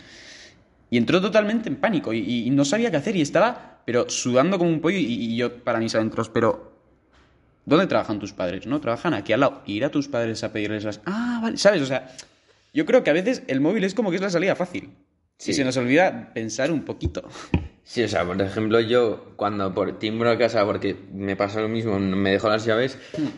Y 0.89 0.97
entró 0.97 1.21
totalmente 1.21 1.69
en 1.69 1.75
pánico. 1.75 2.13
Y, 2.13 2.19
y 2.19 2.49
no 2.49 2.65
sabía 2.65 2.91
qué 2.91 2.97
hacer. 2.97 3.15
Y 3.15 3.21
estaba, 3.21 3.81
pero 3.85 4.09
sudando 4.09 4.57
como 4.57 4.69
un 4.69 4.81
pollo. 4.81 4.97
Y, 4.97 5.03
y 5.03 5.35
yo 5.35 5.63
para 5.63 5.79
mis 5.79 5.95
adentros, 5.95 6.29
pero. 6.29 6.71
¿Dónde 7.65 7.85
trabajan 7.85 8.19
tus 8.19 8.33
padres? 8.33 8.65
No, 8.65 8.81
trabajan 8.81 9.13
aquí 9.13 9.33
al 9.33 9.41
lado. 9.41 9.61
Ir 9.65 9.85
a 9.85 9.91
tus 9.91 10.07
padres 10.07 10.43
a 10.43 10.51
pedirles 10.51 10.83
las. 10.83 11.01
Ah, 11.05 11.39
vale. 11.43 11.57
¿Sabes? 11.57 11.81
O 11.81 11.85
sea, 11.85 12.15
yo 12.73 12.85
creo 12.85 13.03
que 13.03 13.09
a 13.09 13.13
veces 13.13 13.43
el 13.47 13.61
móvil 13.61 13.83
es 13.83 13.93
como 13.93 14.09
que 14.09 14.15
es 14.15 14.21
la 14.21 14.29
salida 14.29 14.55
fácil. 14.55 14.89
Sí. 15.37 15.51
Y 15.51 15.53
se 15.53 15.63
nos 15.63 15.75
olvida 15.77 16.31
pensar 16.33 16.71
un 16.71 16.83
poquito. 16.83 17.27
Sí, 17.83 18.03
o 18.03 18.07
sea, 18.07 18.23
por 18.25 18.41
ejemplo, 18.41 18.79
yo 18.79 19.33
cuando 19.35 19.73
por 19.73 19.99
timbro 19.99 20.29
a 20.29 20.37
casa 20.37 20.65
porque 20.65 20.95
me 21.13 21.35
pasa 21.35 21.59
lo 21.61 21.67
mismo, 21.67 21.99
me 21.99 22.31
dejo 22.31 22.47
las 22.47 22.63
llaves, 22.65 22.97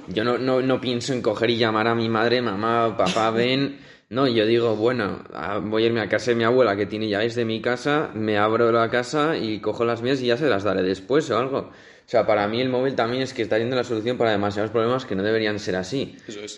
yo 0.09 0.23
no, 0.23 0.37
no, 0.37 0.61
no 0.61 0.79
pienso 0.81 1.13
en 1.13 1.21
coger 1.21 1.49
y 1.49 1.57
llamar 1.57 1.87
a 1.87 1.95
mi 1.95 2.09
madre, 2.09 2.41
mamá, 2.41 2.95
papá, 2.97 3.31
ven. 3.31 3.79
No, 4.09 4.27
yo 4.27 4.45
digo, 4.45 4.75
bueno, 4.75 5.23
a- 5.33 5.57
voy 5.57 5.83
a 5.83 5.85
irme 5.87 6.01
a 6.01 6.09
casa 6.09 6.31
de 6.31 6.35
mi 6.35 6.43
abuela 6.43 6.75
que 6.75 6.85
tiene 6.85 7.07
llaves 7.09 7.33
de 7.33 7.45
mi 7.45 7.61
casa, 7.61 8.11
me 8.13 8.37
abro 8.37 8.71
la 8.71 8.89
casa 8.91 9.37
y 9.37 9.59
cojo 9.59 9.85
las 9.85 10.03
mías 10.03 10.21
y 10.21 10.27
ya 10.27 10.37
se 10.37 10.47
las 10.47 10.63
daré 10.63 10.83
después 10.83 11.31
o 11.31 11.37
algo. 11.39 11.57
O 11.59 11.71
sea, 12.05 12.27
para 12.27 12.47
mí 12.47 12.61
el 12.61 12.69
móvil 12.69 12.93
también 12.93 13.23
es 13.23 13.33
que 13.33 13.41
está 13.41 13.57
yendo 13.57 13.75
la 13.75 13.83
solución 13.83 14.17
para 14.17 14.29
demasiados 14.31 14.69
problemas 14.69 15.05
que 15.05 15.15
no 15.15 15.23
deberían 15.23 15.57
ser 15.57 15.77
así. 15.77 16.15
Eso 16.27 16.41
es. 16.41 16.57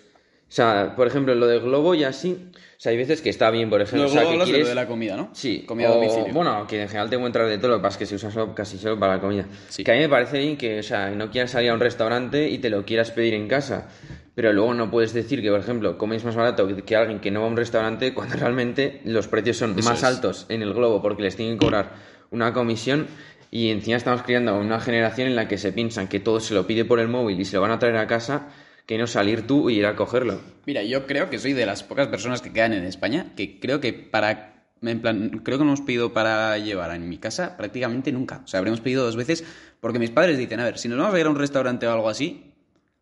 O 0.50 0.52
sea, 0.56 0.96
por 0.98 1.08
ejemplo, 1.08 1.34
lo 1.34 1.48
de 1.48 1.60
Globo 1.60 1.96
y 1.96 2.04
así, 2.04 2.50
o 2.78 2.80
sea, 2.80 2.92
hay 2.92 2.98
veces 2.98 3.22
que 3.22 3.30
está 3.30 3.50
bien, 3.52 3.70
por 3.70 3.82
ejemplo, 3.82 4.04
Luego 4.04 4.12
o 4.12 4.14
sea, 4.14 4.22
que 4.24 4.28
hablas 4.34 4.48
de 4.48 4.52
lo 4.52 4.56
quieres... 4.58 4.68
de 4.70 4.76
la 4.76 4.88
comida, 4.88 5.16
¿no? 5.16 5.30
Sí, 5.34 5.64
Comida 5.66 5.88
a 5.88 5.92
o- 5.92 5.96
domicilio. 5.96 6.34
Bueno, 6.34 6.66
que 6.68 6.82
en 6.82 6.88
general 6.88 7.10
te 7.10 7.16
encuentras 7.16 7.50
de 7.50 7.58
todo, 7.58 7.70
lo 7.72 7.78
que 7.78 7.84
pasa 7.84 7.96
es 7.96 8.00
que 8.00 8.06
se 8.06 8.16
usa 8.16 8.32
solo- 8.32 8.54
casi 8.54 8.78
solo 8.78 9.00
para 9.00 9.16
la 9.16 9.22
comida. 9.22 9.46
Sí. 9.70 9.84
Que 9.84 9.92
a 9.92 9.96
mí 9.96 10.02
me 10.02 10.10
parece 10.10 10.40
bien 10.40 10.58
que, 10.58 10.80
o 10.80 10.84
sea, 10.84 11.10
no 11.12 11.32
quieras 11.32 11.52
salir 11.52 11.70
a 11.70 11.74
un 11.74 11.80
restaurante 11.80 12.50
y 12.50 12.58
te 12.60 12.70
lo 12.70 12.84
quieras 12.86 13.12
pedir 13.12 13.34
en 13.34 13.48
casa. 13.48 13.88
Pero 14.36 14.52
luego 14.52 14.74
no 14.74 14.92
puedes 14.92 15.14
decir 15.14 15.42
que, 15.42 15.50
por 15.50 15.62
ejemplo, 15.62 15.98
comes 15.98 16.26
más 16.26 16.36
barato 16.36 16.68
que- 16.68 16.84
que 16.84 16.96
alguien 16.96 17.20
que 17.20 17.32
no 17.32 17.40
va 17.42 17.48
a 17.48 17.50
un 17.50 17.58
restaurante 17.58 18.14
cuando 18.14 18.36
realmente 18.38 19.02
los 19.06 19.28
precios 19.28 19.58
son 19.58 19.78
Eso 19.80 19.90
más 19.90 20.00
es. 20.00 20.04
altos 20.04 20.46
en 20.50 20.62
el 20.62 20.74
globo 20.74 21.02
porque 21.02 21.24
les 21.24 21.36
tienen 21.38 21.58
que 21.58 21.66
cobrar 21.66 21.94
una 22.32 22.52
comisión. 22.54 23.08
Y 23.52 23.70
encima 23.70 23.96
estamos 23.96 24.24
creando 24.24 24.58
una 24.60 24.82
generación 24.82 25.30
en 25.30 25.36
la 25.38 25.48
que 25.48 25.58
se 25.58 25.72
piensan 25.72 26.10
que 26.10 26.20
todo 26.20 26.42
se 26.42 26.54
lo 26.54 26.68
pide 26.68 26.84
por 26.84 27.00
el 27.00 27.08
móvil 27.08 27.40
y 27.40 27.46
se 27.46 27.56
lo 27.56 27.62
van 27.62 27.72
a 27.72 27.80
traer 27.80 27.96
a 27.96 28.06
casa, 28.08 28.50
que 28.86 28.98
no 28.98 29.08
salir 29.08 29.48
tú 29.48 29.70
y 29.70 29.78
ir 29.80 29.86
a 29.86 29.96
cogerlo. 29.96 30.42
Mira, 30.66 30.84
yo 30.84 31.08
creo 31.08 31.30
que 31.30 31.40
soy 31.40 31.54
de 31.54 31.66
las 31.66 31.84
pocas 31.84 32.08
personas 32.08 32.42
que 32.42 32.52
quedan 32.54 32.74
en 32.74 32.84
España 32.86 33.34
que 33.36 33.60
creo 33.60 33.80
que 33.80 33.94
para. 33.94 34.54
En 34.82 35.00
plan, 35.02 35.42
creo 35.44 35.58
que 35.58 35.64
no 35.64 35.72
hemos 35.72 35.82
pedido 35.82 36.14
para 36.14 36.58
llevar 36.60 36.94
en 36.96 37.10
mi 37.10 37.18
casa 37.18 37.58
prácticamente 37.58 38.12
nunca. 38.12 38.42
O 38.44 38.48
sea, 38.48 38.60
habremos 38.60 38.82
pedido 38.82 39.04
dos 39.04 39.16
veces 39.16 39.44
porque 39.80 39.98
mis 39.98 40.12
padres 40.12 40.38
dicen, 40.38 40.60
a 40.60 40.66
ver, 40.66 40.78
si 40.78 40.88
nos 40.90 40.98
vamos 41.00 41.16
a 41.16 41.20
ir 41.20 41.26
a 41.26 41.30
un 41.30 41.38
restaurante 41.38 41.88
o 41.88 41.92
algo 41.92 42.10
así, 42.10 42.52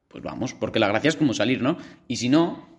pues 0.08 0.24
vamos, 0.24 0.54
porque 0.54 0.80
la 0.80 0.88
gracia 0.88 1.10
es 1.10 1.18
como 1.18 1.34
salir, 1.34 1.62
¿no? 1.62 1.78
Y 2.08 2.18
si 2.18 2.30
no, 2.30 2.70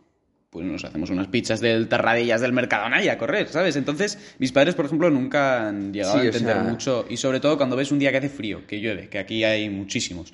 pues 0.48 0.64
nos 0.64 0.84
hacemos 0.84 1.10
unas 1.10 1.26
pizzas 1.26 1.60
del 1.60 1.88
Tarradillas 1.88 2.40
del 2.40 2.52
Mercadona 2.52 3.02
y 3.02 3.08
a 3.08 3.18
correr, 3.18 3.48
¿sabes? 3.48 3.76
Entonces, 3.76 4.36
mis 4.38 4.52
padres, 4.52 4.74
por 4.76 4.86
ejemplo, 4.86 5.10
nunca 5.10 5.68
han 5.68 5.92
llegado 5.92 6.14
Sí, 6.14 6.18
a 6.20 6.22
o 6.22 6.24
entender 6.26 6.54
sea- 6.54 6.62
mucho. 6.62 7.04
Y 7.10 7.16
sobre 7.18 7.40
todo 7.40 7.58
cuando 7.58 7.76
ves 7.76 7.90
un 7.92 7.98
día 7.98 8.10
que 8.12 8.18
hace 8.18 8.28
frío, 8.30 8.66
que 8.66 8.80
llueve, 8.80 9.08
que 9.10 9.18
aquí 9.18 9.42
hay 9.44 9.68
muchísimos. 9.68 10.32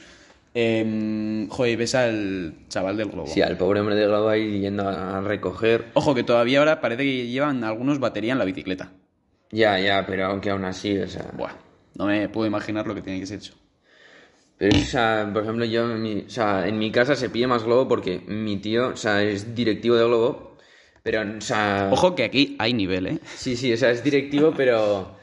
Eh, 0.53 1.47
joder, 1.49 1.77
ves 1.77 1.95
al 1.95 2.55
chaval 2.69 2.97
del 2.97 3.11
globo. 3.11 3.29
Sí, 3.29 3.41
al 3.41 3.57
pobre 3.57 3.81
hombre 3.81 3.95
de 3.95 4.07
globo 4.07 4.29
ahí 4.29 4.61
yendo 4.61 4.89
a 4.89 5.21
recoger. 5.21 5.87
Ojo, 5.95 6.15
que 6.15 6.25
todavía 6.25 6.59
ahora 6.59 6.81
parece 6.81 7.05
que 7.05 7.29
llevan 7.29 7.63
algunos 7.63 8.01
batería 8.01 8.33
en 8.33 8.39
la 8.39 8.45
bicicleta. 8.45 8.93
Ya, 9.53 9.79
ya, 9.79 10.05
pero 10.07 10.27
aunque 10.27 10.51
aún 10.51 10.65
así, 10.65 10.97
o 10.99 11.09
sea... 11.09 11.31
Buah, 11.37 11.53
no 11.95 12.07
me 12.07 12.29
puedo 12.29 12.47
imaginar 12.47 12.87
lo 12.87 12.95
que 12.95 13.03
tiene 13.03 13.21
que 13.21 13.27
ser 13.27 13.39
eso. 13.39 13.55
Pero, 14.59 14.77
o 14.77 14.83
sea, 14.83 15.31
por 15.33 15.43
ejemplo, 15.43 15.65
yo, 15.65 15.91
en 15.91 16.03
mi, 16.03 16.21
o 16.21 16.31
sea, 16.31 16.69
en 16.69 16.79
mi 16.79 16.93
casa 16.93 17.17
se 17.17 17.31
pide 17.31 17.47
más 17.47 17.65
globo 17.65 17.89
porque 17.89 18.21
mi 18.27 18.59
tío, 18.59 18.89
o 18.89 18.97
sea, 18.97 19.23
es 19.23 19.55
directivo 19.55 19.97
de 19.97 20.05
globo, 20.05 20.57
pero, 21.03 21.23
o 21.23 21.41
sea... 21.41 21.89
Ojo 21.91 22.15
que 22.15 22.25
aquí 22.25 22.57
hay 22.59 22.75
nivel, 22.75 23.07
¿eh? 23.07 23.19
Sí, 23.25 23.57
sí, 23.57 23.73
o 23.73 23.77
sea, 23.77 23.91
es 23.91 24.05
directivo, 24.05 24.53
pero... 24.57 25.17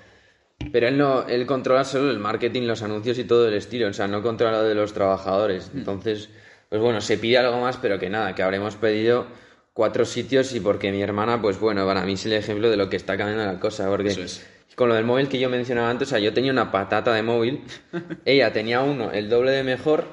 Pero 0.72 0.88
él 0.88 0.98
no, 0.98 1.28
él 1.28 1.46
controla 1.46 1.84
solo 1.84 2.10
el 2.12 2.20
marketing, 2.20 2.64
los 2.64 2.82
anuncios 2.82 3.18
y 3.20 3.24
todo 3.24 3.48
el 3.48 3.54
estilo, 3.54 3.88
o 3.88 3.94
sea, 3.94 4.08
no 4.08 4.22
controla 4.22 4.62
lo 4.62 4.64
de 4.64 4.76
los 4.76 4.94
trabajadores. 4.94 5.72
Entonces, 5.74 6.30
pues 6.70 6.82
bueno, 6.82 7.00
se 7.02 7.18
pide 7.18 7.38
algo 7.38 7.62
más, 7.62 7.78
pero 7.78 8.00
que 8.00 8.10
nada, 8.10 8.36
que 8.36 8.44
habremos 8.44 8.76
pedido 8.76 9.28
cuatro 9.74 10.06
sitios 10.06 10.54
y 10.54 10.60
porque 10.60 10.92
mi 10.92 11.02
hermana, 11.02 11.40
pues 11.42 11.60
bueno, 11.60 11.86
para 11.86 12.04
mí 12.04 12.14
es 12.14 12.26
el 12.26 12.34
ejemplo 12.34 12.70
de 12.70 12.78
lo 12.78 12.90
que 12.90 12.98
está 12.98 13.16
cambiando 13.16 13.46
la 13.46 13.60
cosa, 13.60 13.88
porque 13.88 14.10
Eso 14.10 14.24
es. 14.24 14.46
con 14.76 14.90
lo 14.90 14.96
del 14.96 15.06
móvil 15.06 15.30
que 15.30 15.40
yo 15.40 15.50
mencionaba 15.50 15.90
antes, 15.90 16.08
o 16.08 16.10
sea, 16.10 16.20
yo 16.20 16.34
tenía 16.34 16.52
una 16.52 16.72
patata 16.72 17.14
de 17.14 17.22
móvil, 17.22 17.64
ella 18.26 18.52
tenía 18.52 18.82
uno, 18.82 19.12
el 19.12 19.30
doble 19.30 19.52
de 19.52 19.64
mejor, 19.64 20.06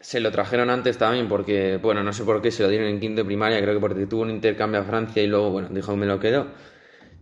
se 0.00 0.18
lo 0.18 0.32
trajeron 0.32 0.68
antes 0.68 0.98
también 0.98 1.28
porque, 1.28 1.78
bueno, 1.80 2.02
no 2.02 2.12
sé 2.12 2.24
por 2.24 2.42
qué, 2.42 2.50
se 2.50 2.64
lo 2.64 2.68
dieron 2.68 2.88
en 2.88 2.98
quinto 2.98 3.22
de 3.22 3.24
primaria, 3.24 3.60
creo 3.62 3.74
que 3.74 3.80
porque 3.80 4.06
tuvo 4.06 4.22
un 4.22 4.30
intercambio 4.30 4.80
a 4.80 4.84
Francia 4.84 5.22
y 5.22 5.28
luego, 5.28 5.50
bueno, 5.50 5.68
dijo 5.70 5.96
me 5.96 6.06
lo 6.06 6.18
quedo. 6.18 6.48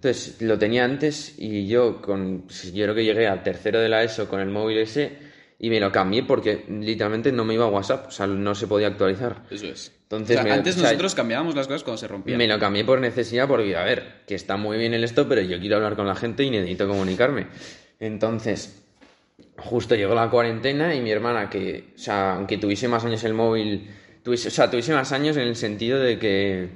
Entonces 0.05 0.43
lo 0.43 0.59
tenía 0.59 0.85
antes 0.85 1.37
y 1.39 1.69
yo 1.69 2.03
con 2.03 2.49
yo 2.49 2.83
creo 2.87 2.95
que 2.97 3.05
llegué 3.05 3.29
al 3.29 3.45
tercero 3.45 3.79
de 3.79 3.89
la 3.89 4.03
ESO 4.03 4.29
con 4.29 4.41
el 4.41 4.49
móvil 4.49 4.79
ese 4.79 5.13
y 5.61 5.71
me 5.71 5.79
lo 5.79 5.93
cambié 5.93 6.25
porque 6.25 6.65
literalmente 6.69 7.31
no 7.31 7.45
me 7.45 7.55
iba 7.55 7.67
a 7.67 7.69
WhatsApp, 7.69 8.09
o 8.09 8.11
sea, 8.11 8.27
no 8.27 8.53
se 8.57 8.67
podía 8.67 8.89
actualizar. 8.89 9.45
Eso 9.49 9.67
es. 9.67 9.93
Entonces, 10.03 10.37
O 10.37 10.41
sea, 10.41 10.43
me- 10.43 10.51
antes 10.51 10.75
o 10.77 10.81
sea, 10.81 10.89
nosotros 10.89 11.15
cambiábamos 11.15 11.55
las 11.55 11.69
cosas 11.69 11.85
cuando 11.85 11.99
se 11.99 12.09
rompían. 12.09 12.37
Me 12.37 12.49
lo 12.49 12.59
cambié 12.59 12.85
por 12.85 13.01
necesidad 13.01 13.47
porque, 13.47 13.77
a 13.77 13.85
ver, 13.85 14.23
que 14.27 14.35
está 14.35 14.57
muy 14.57 14.77
bien 14.77 14.93
el 14.93 15.05
esto, 15.05 15.29
pero 15.29 15.41
yo 15.41 15.61
quiero 15.61 15.77
hablar 15.77 15.95
con 15.95 16.09
la 16.09 16.17
gente 16.17 16.43
y 16.43 16.51
necesito 16.51 16.89
comunicarme. 16.89 17.47
Entonces, 18.01 18.83
justo 19.57 19.95
llegó 19.95 20.17
la 20.17 20.29
cuarentena 20.31 20.97
y 20.97 21.01
mi 21.01 21.13
hermana, 21.13 21.49
que, 21.49 21.93
o 21.95 21.99
sea, 21.99 22.35
aunque 22.35 22.59
tuviese 22.59 22.89
más 22.89 23.05
años 23.05 23.23
el 23.23 23.35
móvil, 23.35 23.89
tuviese, 24.25 24.49
o 24.49 24.51
sea, 24.51 24.69
tuviese 24.69 24.93
más 24.95 25.13
años 25.13 25.37
en 25.37 25.45
el 25.45 25.55
sentido 25.55 26.01
de 26.01 26.19
que, 26.19 26.69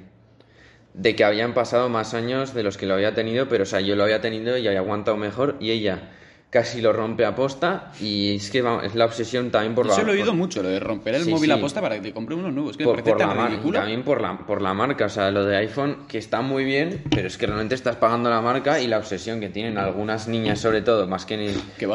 de 0.97 1.15
que 1.15 1.23
habían 1.23 1.53
pasado 1.53 1.89
más 1.89 2.13
años 2.13 2.53
de 2.53 2.63
los 2.63 2.75
que 2.77 2.85
lo 2.87 2.95
había 2.95 3.13
tenido, 3.13 3.47
pero, 3.47 3.63
o 3.63 3.65
sea, 3.67 3.79
yo 3.81 3.95
lo 3.95 4.03
había 4.03 4.19
tenido 4.19 4.57
y 4.57 4.67
había 4.67 4.79
aguantado 4.79 5.15
mejor 5.15 5.55
y 5.59 5.71
ella 5.71 6.09
casi 6.49 6.79
lo 6.81 6.93
rompe 6.93 7.25
a 7.25 7.35
posta 7.35 7.91
y 7.99 8.37
es 8.37 8.49
que 8.49 8.61
vamos, 8.61 8.85
es 8.85 8.95
la 8.95 9.03
obsesión 9.05 9.51
también 9.51 9.75
por 9.75 9.85
Eso 9.85 9.97
la... 9.97 10.03
lo 10.05 10.09
he 10.11 10.15
oído 10.15 10.27
por- 10.27 10.35
mucho, 10.35 10.63
lo 10.63 10.69
de 10.69 10.79
romper 10.79 11.15
el 11.15 11.23
Sí, 11.23 11.29
móvil 11.29 11.51
a 11.51 11.55
sí. 11.55 11.61
posta 11.61 11.81
para 11.81 11.95
que 11.95 12.01
te 12.01 12.13
compre 12.13 12.35
uno 12.35 12.49
nuevo. 12.49 12.71
Es 12.71 12.77
que 12.77 12.85
por, 12.85 12.95
me 12.95 13.03
parece 13.03 13.11
por 13.11 13.19
la 13.19 13.27
tan 13.27 13.37
marca, 13.37 13.51
ridículo. 13.51 13.79
también 13.79 14.03
por 14.03 14.21
la, 14.21 14.37
por 14.39 14.61
la 14.61 14.73
marca, 14.73 15.05
o 15.05 15.09
sea, 15.09 15.29
lo 15.29 15.43
de 15.45 15.57
iPhone, 15.57 16.07
que 16.07 16.17
está 16.17 16.41
muy 16.41 16.63
bien, 16.63 17.03
pero 17.13 17.27
es 17.27 17.37
que 17.37 17.45
realmente 17.45 17.75
estás 17.75 17.97
pagando 17.97 18.29
la 18.29 18.41
marca 18.41 18.79
y 18.79 18.87
la 18.87 18.97
obsesión 18.97 19.39
que 19.41 19.49
tienen 19.49 19.77
algunas 19.77 20.27
niñas, 20.29 20.59
sobre 20.59 20.81
todo, 20.81 21.05
más 21.05 21.25
que 21.25 21.35
ni 21.37 21.49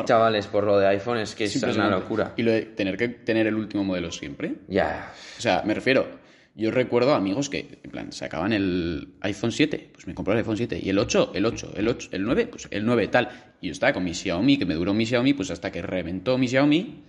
chavales, 0.04 0.46
por 0.46 0.64
lo 0.64 0.78
de 0.78 0.86
iPhone, 0.88 1.18
es 1.18 1.34
que 1.34 1.44
es 1.44 1.60
una 1.62 1.88
locura. 1.88 2.34
Y 2.36 2.42
lo 2.42 2.52
de 2.52 2.62
tener 2.62 2.96
que 2.98 3.08
tener 3.08 3.46
el 3.46 3.54
último 3.54 3.82
modelo 3.84 4.12
siempre. 4.12 4.52
Ya, 4.68 5.12
O 5.38 5.40
sea, 5.40 5.62
me 5.64 5.72
refiero, 5.74 6.06
Yo 6.54 6.70
recuerdo 6.70 7.14
amigos 7.14 7.48
que, 7.48 7.78
en 7.82 7.90
plan, 7.90 8.12
sacaban 8.12 8.52
el 8.52 9.08
iPhone 9.22 9.52
7, 9.52 9.88
pues 9.92 10.06
me 10.06 10.14
compró 10.14 10.34
el 10.34 10.38
iPhone 10.40 10.56
7, 10.58 10.78
y 10.82 10.90
el 10.90 10.98
8, 10.98 11.32
el 11.34 11.46
8, 11.46 11.72
el 11.76 11.88
8, 11.88 12.08
el 12.12 12.24
9, 12.24 12.46
pues 12.46 12.68
el 12.70 12.84
9 12.84 13.08
tal. 13.08 13.28
Y 13.62 13.68
yo 13.68 13.72
estaba 13.72 13.94
con 13.94 14.04
mi 14.04 14.12
Xiaomi, 14.12 14.58
que 14.58 14.66
me 14.66 14.74
duró 14.74 14.92
mi 14.92 15.06
Xiaomi, 15.06 15.32
pues 15.32 15.50
hasta 15.50 15.72
que 15.72 15.80
reventó 15.80 16.36
mi 16.36 16.48
Xiaomi, 16.48 17.04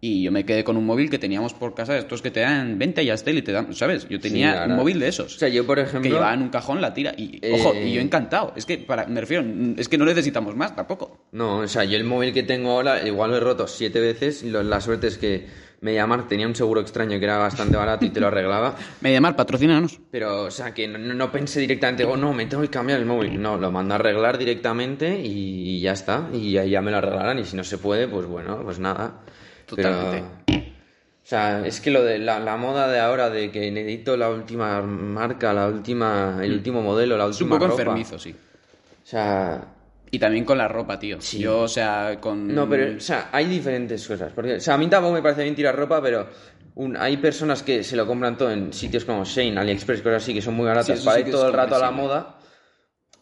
y 0.00 0.22
yo 0.22 0.30
me 0.30 0.44
quedé 0.44 0.62
con 0.64 0.76
un 0.76 0.84
móvil 0.84 1.08
que 1.10 1.18
teníamos 1.18 1.54
por 1.54 1.74
casa, 1.74 1.96
estos 1.96 2.20
que 2.22 2.30
te 2.30 2.40
dan 2.40 2.78
venta 2.78 3.00
y 3.02 3.08
hasta 3.10 3.30
y 3.30 3.40
te 3.42 3.52
dan, 3.52 3.74
¿sabes? 3.74 4.06
Yo 4.08 4.20
tenía 4.20 4.66
un 4.68 4.76
móvil 4.76 5.00
de 5.00 5.08
esos. 5.08 5.34
O 5.34 5.38
sea, 5.38 5.48
yo, 5.48 5.66
por 5.66 5.78
ejemplo... 5.78 6.02
que 6.02 6.10
llevaba 6.10 6.34
en 6.34 6.42
un 6.42 6.50
cajón 6.50 6.80
la 6.82 6.92
tira. 6.92 7.14
Y, 7.16 7.40
ojo, 7.52 7.72
Eh, 7.74 7.88
y 7.88 7.94
yo 7.94 8.00
encantado. 8.02 8.52
Es 8.54 8.66
que, 8.66 8.76
para, 8.78 9.06
me 9.06 9.20
refiero, 9.22 9.44
es 9.78 9.88
que 9.88 9.96
no 9.96 10.04
necesitamos 10.04 10.54
más 10.56 10.76
tampoco. 10.76 11.26
No, 11.32 11.60
o 11.60 11.68
sea, 11.68 11.84
yo 11.84 11.96
el 11.96 12.04
móvil 12.04 12.34
que 12.34 12.42
tengo 12.42 12.72
ahora 12.72 13.04
igual 13.08 13.30
lo 13.30 13.38
he 13.38 13.40
roto 13.40 13.66
siete 13.66 13.98
veces 13.98 14.42
lo- 14.44 14.62
la 14.62 14.80
suerte 14.82 15.06
es 15.06 15.16
que 15.16 15.46
MediaMarkt 15.84 16.28
tenía 16.28 16.46
un 16.46 16.56
seguro 16.56 16.80
extraño 16.80 17.18
que 17.18 17.24
era 17.26 17.36
bastante 17.36 17.76
barato 17.76 18.06
y 18.06 18.10
te 18.10 18.18
lo 18.18 18.28
arreglaba. 18.28 18.74
Mediamar, 19.02 19.36
patrocínanos. 19.36 20.00
Pero, 20.10 20.44
o 20.44 20.50
sea, 20.50 20.72
que 20.72 20.88
no, 20.88 20.98
no 20.98 21.30
pensé 21.30 21.60
directamente, 21.60 22.06
oh 22.06 22.16
no, 22.16 22.32
me 22.32 22.46
tengo 22.46 22.62
que 22.62 22.70
cambiar 22.70 22.98
el 23.00 23.04
móvil. 23.04 23.40
No, 23.40 23.58
lo 23.58 23.70
mando 23.70 23.92
a 23.92 23.98
arreglar 23.98 24.38
directamente 24.38 25.20
y, 25.22 25.80
ya 25.80 25.92
está. 25.92 26.26
Y 26.32 26.56
ahí 26.56 26.70
ya 26.70 26.80
me 26.80 26.90
lo 26.90 26.96
arreglarán. 26.96 27.38
Y 27.38 27.44
si 27.44 27.54
no 27.54 27.64
se 27.64 27.76
puede, 27.76 28.08
pues 28.08 28.26
bueno, 28.26 28.62
pues 28.64 28.78
nada. 28.78 29.20
Totalmente. 29.66 30.24
Pero, 30.46 30.60
o 30.60 31.26
sea, 31.26 31.66
es 31.66 31.82
que 31.82 31.90
lo 31.90 32.02
de 32.02 32.18
la, 32.18 32.40
la 32.40 32.56
moda 32.56 32.88
de 32.88 33.00
ahora 33.00 33.28
de 33.28 33.50
que 33.50 33.70
necesito 33.70 34.16
la 34.16 34.30
última 34.30 34.80
marca, 34.80 35.52
la 35.52 35.68
última, 35.68 36.38
el 36.42 36.52
último 36.54 36.80
modelo, 36.80 37.18
la 37.18 37.26
Mm. 37.26 37.30
Es 37.30 37.40
un 37.42 37.52
última 37.52 37.58
poco 37.58 37.70
ropa. 37.72 37.82
enfermizo, 37.82 38.18
sí. 38.18 38.34
O 38.34 39.06
sea, 39.06 39.73
Y 40.14 40.18
también 40.18 40.44
con 40.44 40.58
la 40.58 40.68
ropa, 40.68 40.98
tío. 40.98 41.20
Sí. 41.20 41.38
Yo, 41.40 41.60
o 41.62 41.68
sea, 41.68 42.18
con... 42.20 42.54
No, 42.54 42.68
pero, 42.68 42.96
o 42.96 43.00
sea, 43.00 43.30
hay 43.32 43.46
diferentes 43.46 44.06
cosas. 44.06 44.30
Porque, 44.32 44.54
o 44.54 44.60
sea, 44.60 44.74
a 44.74 44.78
mí 44.78 44.86
tampoco 44.88 45.12
me 45.14 45.22
parece 45.22 45.42
bien 45.42 45.54
tirar 45.56 45.74
ropa, 45.76 46.00
pero 46.00 46.28
un- 46.76 46.96
hay 46.96 47.16
personas 47.16 47.62
que 47.64 47.82
se 47.82 47.96
lo 47.96 48.06
compran 48.06 48.36
todo 48.36 48.52
en 48.52 48.72
sitios 48.72 49.04
como 49.04 49.24
Shane, 49.24 49.58
AliExpress, 49.58 50.02
cosas 50.02 50.22
así, 50.22 50.32
que 50.32 50.40
son 50.42 50.54
muy 50.54 50.66
baratas 50.66 51.00
para 51.00 51.16
sí 51.18 51.24
ir 51.26 51.30
todo 51.32 51.48
el 51.48 51.52
rato 51.52 51.74
a 51.74 51.78
la 51.80 51.90
moda 51.90 52.38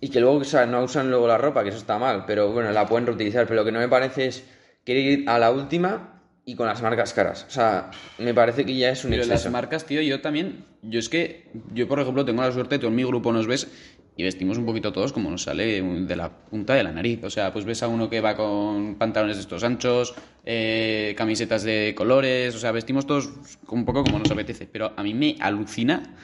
y 0.00 0.08
que 0.10 0.20
luego, 0.20 0.38
o 0.38 0.44
sea, 0.44 0.66
no 0.66 0.82
usan 0.82 1.08
luego 1.08 1.26
la 1.28 1.38
ropa, 1.38 1.62
que 1.62 1.70
eso 1.70 1.78
está 1.78 1.96
mal, 1.98 2.24
pero 2.26 2.52
bueno, 2.52 2.70
la 2.72 2.84
pueden 2.86 3.06
reutilizar. 3.06 3.46
Pero 3.46 3.60
lo 3.60 3.64
que 3.64 3.72
no 3.72 3.78
me 3.78 3.88
parece 3.88 4.26
es 4.26 4.44
querer 4.84 5.04
ir 5.20 5.28
a 5.30 5.38
la 5.38 5.50
última 5.50 6.20
y 6.44 6.56
con 6.56 6.66
las 6.66 6.82
marcas 6.82 7.14
caras. 7.14 7.46
O 7.48 7.50
sea, 7.50 7.90
me 8.18 8.34
parece 8.34 8.66
que 8.66 8.76
ya 8.76 8.90
es 8.90 9.04
un 9.04 9.12
Pero 9.12 9.22
exceso. 9.22 9.44
las 9.44 9.52
marcas, 9.52 9.86
tío, 9.86 10.02
yo 10.02 10.20
también... 10.20 10.66
Yo 10.82 10.98
es 10.98 11.08
que, 11.08 11.48
yo 11.72 11.86
por 11.88 12.00
ejemplo, 12.00 12.24
tengo 12.24 12.42
la 12.42 12.50
suerte, 12.52 12.78
tú 12.80 12.88
en 12.88 12.96
mi 12.96 13.04
grupo 13.04 13.32
nos 13.32 13.46
ves 13.46 13.68
y 14.16 14.22
vestimos 14.22 14.58
un 14.58 14.66
poquito 14.66 14.92
todos 14.92 15.12
como 15.12 15.30
nos 15.30 15.42
sale 15.42 15.82
de 15.82 16.16
la 16.16 16.30
punta 16.30 16.74
de 16.74 16.82
la 16.82 16.92
nariz. 16.92 17.24
O 17.24 17.30
sea, 17.30 17.52
pues 17.52 17.64
ves 17.64 17.82
a 17.82 17.88
uno 17.88 18.10
que 18.10 18.20
va 18.20 18.36
con 18.36 18.96
pantalones 18.96 19.36
de 19.36 19.42
estos 19.42 19.64
anchos, 19.64 20.14
eh, 20.44 21.14
camisetas 21.16 21.62
de 21.62 21.94
colores, 21.96 22.54
o 22.54 22.58
sea, 22.58 22.72
vestimos 22.72 23.06
todos 23.06 23.30
un 23.68 23.84
poco 23.84 24.04
como 24.04 24.18
nos 24.18 24.30
apetece. 24.30 24.68
Pero 24.70 24.92
a 24.96 25.02
mí 25.02 25.14
me 25.14 25.36
alucina 25.40 26.14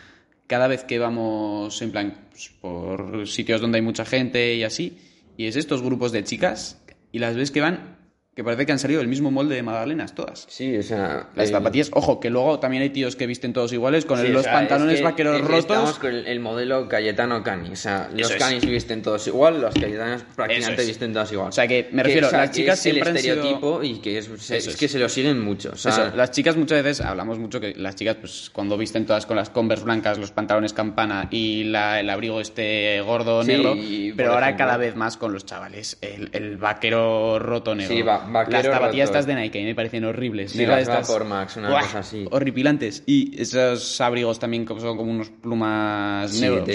cada 0.46 0.66
vez 0.66 0.84
que 0.84 0.98
vamos, 0.98 1.80
en 1.82 1.92
plan, 1.92 2.28
pues, 2.30 2.50
por 2.60 3.26
sitios 3.26 3.60
donde 3.60 3.78
hay 3.78 3.82
mucha 3.82 4.04
gente 4.04 4.54
y 4.54 4.64
así, 4.64 4.98
y 5.36 5.46
es 5.46 5.56
estos 5.56 5.82
grupos 5.82 6.12
de 6.12 6.24
chicas 6.24 6.82
y 7.12 7.18
las 7.20 7.36
ves 7.36 7.50
que 7.50 7.60
van, 7.60 7.97
que 8.38 8.44
parece 8.44 8.66
que 8.66 8.70
han 8.70 8.78
salido 8.78 9.00
del 9.00 9.08
mismo 9.08 9.32
molde 9.32 9.56
de 9.56 9.64
magdalenas 9.64 10.14
todas. 10.14 10.46
Sí, 10.48 10.76
o 10.78 10.82
sea... 10.84 11.26
Las 11.34 11.50
zapatillas, 11.50 11.90
ojo, 11.92 12.20
que 12.20 12.30
luego 12.30 12.60
también 12.60 12.84
hay 12.84 12.90
tíos 12.90 13.16
que 13.16 13.26
visten 13.26 13.52
todos 13.52 13.72
iguales 13.72 14.04
con 14.04 14.20
Sí, 14.20 14.26
el- 14.26 14.30
o 14.30 14.34
los 14.34 14.44
sea, 14.44 14.52
pantalones 14.52 14.94
es 14.94 15.00
que 15.00 15.04
vaqueros 15.04 15.36
es 15.38 15.42
rotos. 15.42 15.58
Estamos 15.58 15.98
con 15.98 16.10
el, 16.14 16.24
el 16.24 16.38
modelo 16.38 16.86
Cayetano 16.88 17.42
Cani. 17.42 17.70
O 17.70 17.74
sea, 17.74 18.08
los 18.12 18.26
Eso 18.30 18.34
es. 18.34 18.38
Canis 18.38 18.64
visten 18.64 19.02
todos 19.02 19.26
igual, 19.26 19.60
los 19.60 19.74
Cayetanos 19.74 20.22
prácticamente 20.36 20.84
visten 20.86 21.12
todos 21.12 21.32
igual. 21.32 21.48
O 21.48 21.52
sea, 21.52 21.66
que 21.66 21.88
me 21.90 22.04
refiero, 22.04 22.28
o 22.28 22.30
sea, 22.30 22.38
las 22.38 22.52
chicas 22.52 22.78
siempre 22.78 23.10
el 23.10 23.16
han 23.16 23.20
sido- 23.24 23.34
estereotipo 23.34 23.82
y 23.82 23.98
que 23.98 24.18
es, 24.18 24.28
es 24.28 24.68
es. 24.68 24.76
que 24.76 24.86
se 24.86 25.00
lo 25.00 25.08
siguen 25.08 25.40
mucho. 25.40 25.70
O 25.72 25.76
sea, 25.76 25.90
Eso, 25.90 26.16
las 26.16 26.30
chicas 26.30 26.56
muchas 26.56 26.80
veces 26.84 27.04
hablamos 27.04 27.40
mucho 27.40 27.58
que 27.58 27.74
las 27.74 27.96
chicas, 27.96 28.18
pues 28.20 28.50
cuando 28.52 28.78
visten 28.78 29.04
todas 29.04 29.26
con 29.26 29.34
las 29.34 29.50
Converse 29.50 29.82
blancas, 29.84 30.16
los 30.16 30.30
pantalones 30.30 30.72
campana 30.72 31.26
y 31.32 31.64
la- 31.64 31.98
el 31.98 32.08
abrigo 32.08 32.40
este 32.40 33.00
gordo 33.00 33.42
Sí, 33.42 33.48
negro, 33.48 33.74
pero 34.16 34.34
ahora 34.34 34.50
ejemplo- 34.50 34.64
cada 34.64 34.76
vez 34.76 34.94
más 34.94 35.16
con 35.16 35.32
los 35.32 35.44
chavales, 35.44 35.98
el, 36.02 36.30
el 36.32 36.56
vaquero 36.56 37.40
roto 37.40 37.74
negro. 37.74 37.92
Sí, 37.96 38.02
va- 38.02 38.27
vaquero 38.32 38.58
las 38.58 38.66
zapatillas 38.66 39.08
estas 39.08 39.26
de 39.26 39.34
Nike 39.34 39.64
me 39.64 39.74
parecen 39.74 40.04
horribles. 40.04 40.52
Sí, 40.52 40.64
las 40.66 40.82
estas- 40.82 41.24
Max, 41.26 41.56
una 41.56 41.80
cosa 41.80 42.00
así. 42.00 42.26
Horripilantes. 42.30 43.02
Y 43.06 43.40
esos 43.40 44.00
abrigos 44.00 44.38
también 44.38 44.66
son 44.66 44.96
como 44.96 45.10
unos 45.10 45.30
plumas 45.30 46.30
sí, 46.30 46.40
negros. 46.40 46.68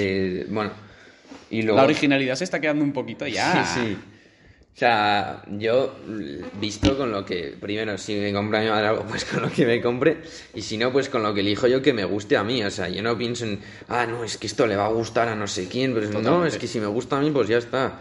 bueno. 0.49 0.71
Y 1.49 1.61
luego... 1.61 1.77
La 1.77 1.83
originalidad 1.83 2.35
se 2.35 2.43
está 2.43 2.59
quedando 2.59 2.83
un 2.83 2.93
poquito 2.93 3.27
ya. 3.27 3.63
Sí, 3.65 3.81
sí. 3.81 3.97
O 4.75 4.75
sea, 4.75 5.43
yo 5.51 5.95
visto 6.59 6.97
con 6.97 7.11
lo 7.11 7.23
que, 7.23 7.55
primero, 7.61 7.95
si 7.99 8.15
me 8.15 8.33
compra 8.33 8.59
mi 8.59 8.69
madre 8.69 8.87
algo, 8.87 9.03
pues 9.07 9.23
con 9.23 9.43
lo 9.43 9.51
que 9.51 9.67
me 9.67 9.79
compre, 9.79 10.17
y 10.55 10.63
si 10.63 10.77
no, 10.77 10.91
pues 10.91 11.09
con 11.09 11.21
lo 11.21 11.31
que 11.31 11.41
elijo 11.41 11.67
yo 11.67 11.83
que 11.83 11.93
me 11.93 12.05
guste 12.05 12.37
a 12.37 12.43
mí. 12.43 12.63
O 12.63 12.71
sea, 12.71 12.89
yo 12.89 13.03
no 13.03 13.15
pienso 13.15 13.45
en, 13.45 13.59
ah, 13.87 14.07
no, 14.07 14.23
es 14.23 14.37
que 14.37 14.47
esto 14.47 14.65
le 14.65 14.75
va 14.75 14.87
a 14.87 14.89
gustar 14.89 15.27
a 15.27 15.35
no 15.35 15.45
sé 15.45 15.67
quién, 15.67 15.93
pero 15.93 16.19
no, 16.21 16.43
es 16.45 16.57
que 16.57 16.65
si 16.65 16.79
me 16.79 16.87
gusta 16.87 17.17
a 17.17 17.21
mí, 17.21 17.29
pues 17.29 17.47
ya 17.47 17.57
está. 17.59 17.99